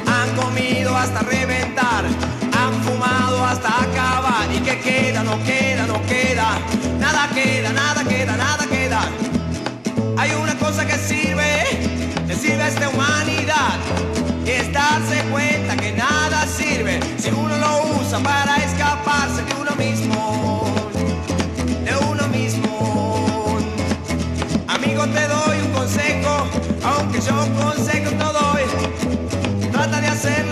han 0.06 0.36
comido 0.36 0.96
hasta 0.96 1.20
reventar, 1.20 2.04
han 2.04 2.82
fumado 2.82 3.44
hasta 3.44 3.68
acabar. 3.68 4.48
¿Y 4.54 4.60
que 4.60 4.80
queda? 4.80 5.22
No 5.22 5.42
queda, 5.44 5.86
no 5.86 6.00
queda, 6.06 6.58
nada 6.98 7.28
queda, 7.34 7.72
nada 7.72 8.04
queda, 8.04 8.36
nada 8.36 8.66
queda. 8.66 9.00
Hay 10.18 10.32
una 10.32 10.54
cosa 10.56 10.86
que 10.86 10.96
sirve, 10.96 11.64
le 12.26 12.34
sirve 12.34 12.62
a 12.62 12.68
esta 12.68 12.88
humanidad. 12.88 14.05
Es 14.66 14.72
darse 14.72 15.22
cuenta 15.30 15.76
que 15.76 15.92
nada 15.92 16.44
sirve 16.46 16.98
si 17.18 17.30
uno 17.30 17.56
lo 17.56 18.00
usa 18.00 18.18
para 18.18 18.56
escaparse 18.56 19.42
de 19.42 19.54
uno 19.54 19.70
mismo. 19.76 20.64
De 21.84 21.96
uno 22.10 22.26
mismo. 22.28 23.58
Amigo, 24.66 25.06
te 25.06 25.28
doy 25.28 25.58
un 25.60 25.72
consejo, 25.72 26.48
aunque 26.82 27.20
yo 27.20 27.36
consejos 27.62 28.12
no 28.14 28.32
doy. 28.32 28.62
Trata 29.70 30.00
de 30.00 30.08
hacer 30.08 30.46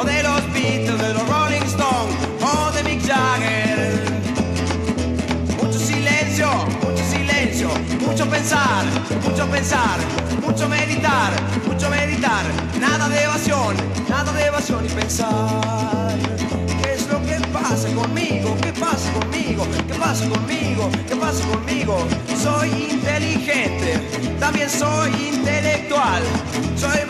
o 0.00 0.04
de 0.04 0.22
los 0.22 0.52
Beatles, 0.52 0.98
de 0.98 1.14
los 1.14 1.28
Rolling 1.28 1.66
Stones 1.66 2.14
o 2.40 2.70
de 2.72 2.82
Mick 2.84 3.06
Jagger. 3.06 4.00
Mucho 5.60 5.78
silencio, 5.78 6.48
mucho 6.82 7.04
silencio, 7.04 7.68
mucho 8.06 8.26
pensar, 8.30 8.84
mucho 9.26 9.46
pensar, 9.46 9.98
mucho 10.46 10.68
meditar, 10.68 11.32
mucho 11.66 11.90
meditar. 11.90 12.44
Nada 12.80 13.08
de 13.08 13.22
evasión, 13.24 13.76
nada 14.08 14.32
de 14.32 14.46
evasión 14.46 14.84
y 14.86 14.88
pensar. 14.88 16.16
¿Qué 16.82 16.92
es 16.94 17.06
lo 17.08 17.20
que 17.22 17.36
pasa 17.52 17.88
conmigo? 17.94 18.56
¿Qué 18.62 18.72
pasa 18.72 19.12
conmigo? 19.12 19.66
¿Qué 19.86 19.94
pasa 19.94 20.28
conmigo? 20.28 20.90
¿Qué 21.08 21.16
pasa 21.16 21.44
conmigo? 21.46 21.98
Soy 22.42 22.68
inteligente, 22.90 24.00
también 24.38 24.70
soy 24.70 25.10
intelectual. 25.34 26.22
Soy 26.76 27.00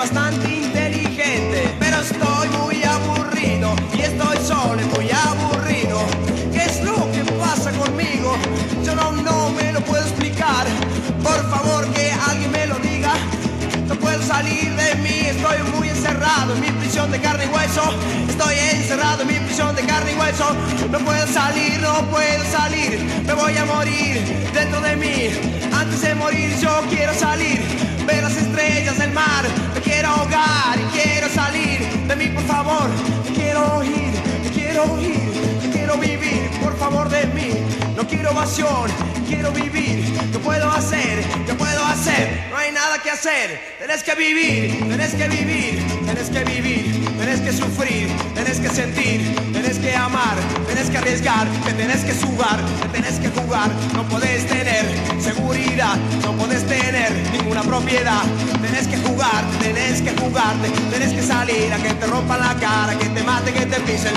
carne 17.20 17.44
y 17.44 17.48
hueso. 17.48 17.82
Estoy 18.28 18.54
encerrado 18.72 19.22
en 19.22 19.28
mi 19.28 19.34
prisión 19.34 19.74
de 19.76 19.82
carne 19.82 20.12
y 20.12 20.16
hueso. 20.16 20.54
No 20.90 20.98
puedo 20.98 21.26
salir, 21.26 21.80
no 21.80 22.02
puedo 22.10 22.44
salir. 22.50 22.98
Me 23.26 23.34
voy 23.34 23.56
a 23.56 23.64
morir 23.64 24.50
dentro 24.52 24.80
de 24.80 24.96
mí. 24.96 25.30
Antes 25.72 26.00
de 26.02 26.14
morir 26.14 26.56
yo 26.60 26.82
quiero 26.88 27.14
salir. 27.14 27.60
Ver 28.06 28.22
las 28.22 28.36
estrellas 28.36 28.98
del 28.98 29.12
mar. 29.12 29.44
Me 29.74 29.80
quiero 29.80 30.08
ahogar 30.08 30.78
y 30.78 30.98
quiero 30.98 31.28
salir 31.28 31.80
de 32.10 32.16
mí, 32.16 32.26
por 32.28 32.44
favor. 32.44 32.90
Te 33.24 33.32
quiero 33.32 33.76
oír, 33.76 34.12
te 34.42 34.50
quiero 34.50 34.82
oír, 34.92 35.30
quiero 35.72 35.96
vivir, 35.96 36.50
por 36.60 36.76
favor 36.76 37.08
de 37.08 37.26
mí. 37.26 37.50
No 37.96 38.06
quiero 38.06 38.30
evasión, 38.30 38.90
quiero 39.28 39.52
vivir. 39.52 40.04
¿Qué 40.32 40.38
puedo 40.38 40.70
hacer? 40.70 41.22
¿Qué 41.46 41.54
puedo 41.54 41.84
hacer? 41.84 42.48
No 42.50 42.56
hay 42.56 42.72
nada 42.72 42.98
que 43.02 43.10
hacer. 43.10 43.60
Tenés 43.78 44.02
que 44.02 44.14
vivir, 44.14 44.88
tenés 44.88 45.14
que 45.14 45.28
vivir, 45.28 45.86
tenés 46.06 46.30
que 46.30 46.44
vivir, 46.44 46.89
tenés 47.20 47.40
que 47.40 47.52
sufrir, 47.52 48.08
tenés 48.34 48.58
que 48.58 48.70
sentir, 48.70 49.20
tenés 49.52 49.78
que 49.78 49.94
amar, 49.94 50.36
tenés 50.66 50.88
que 50.88 50.96
arriesgar, 50.96 51.46
que 51.66 51.72
tenés 51.74 52.02
que 52.02 52.14
jugar, 52.14 52.58
que 52.80 52.88
tenés 52.88 53.18
que 53.20 53.28
jugar. 53.28 53.70
No 53.94 54.02
podés 54.08 54.46
tener 54.46 54.84
seguridad, 55.20 55.96
no 56.24 56.32
podés 56.32 56.66
tener 56.66 57.12
ninguna 57.30 57.62
propiedad. 57.62 58.22
Tenés 58.62 58.88
que 58.88 58.96
jugar, 58.96 59.44
tenés 59.60 60.00
que 60.00 60.12
jugarte, 60.16 60.68
tenés 60.90 61.12
que 61.12 61.22
salir 61.22 61.70
a 61.72 61.76
que 61.76 61.90
te 61.90 62.06
rompan 62.06 62.40
la 62.40 62.54
cara, 62.54 62.98
que 62.98 63.08
te 63.10 63.22
maten, 63.22 63.54
que 63.54 63.66
te 63.66 63.80
pisen. 63.80 64.14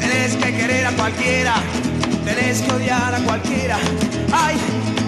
Tenés 0.00 0.34
que 0.34 0.56
querer 0.56 0.86
a 0.86 0.92
cualquiera, 0.92 1.54
tenés 2.24 2.62
que 2.62 2.72
odiar 2.72 3.14
a 3.14 3.18
cualquiera. 3.20 3.78
Ay, 4.32 4.56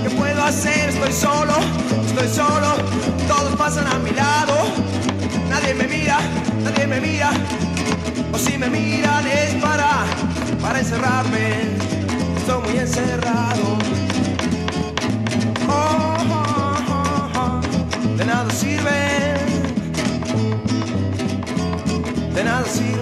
¿qué 0.02 0.10
puedo 0.10 0.44
hacer? 0.44 0.90
Estoy 0.90 1.12
solo, 1.12 1.54
estoy 2.06 2.28
solo, 2.28 2.76
todos 3.26 3.56
pasan 3.56 3.88
a 3.88 3.98
mi 3.98 4.12
lado. 4.12 4.95
Nadie 5.59 5.72
me 5.72 5.86
mira, 5.88 6.18
nadie 6.62 6.86
me 6.86 7.00
mira. 7.00 7.30
O 8.30 8.36
si 8.36 8.59
me 8.59 8.68
miran 8.68 9.26
es 9.26 9.54
para, 9.54 10.04
para 10.61 10.80
encerrarme. 10.80 11.48
Estoy 12.36 12.62
muy 12.62 12.78
encerrado. 12.78 13.78
Oh. 15.66 16.16
De 18.18 18.24
nada 18.26 18.50
sirve. 18.50 19.34
De 22.34 22.44
nada 22.44 22.64
sirve. 22.66 22.96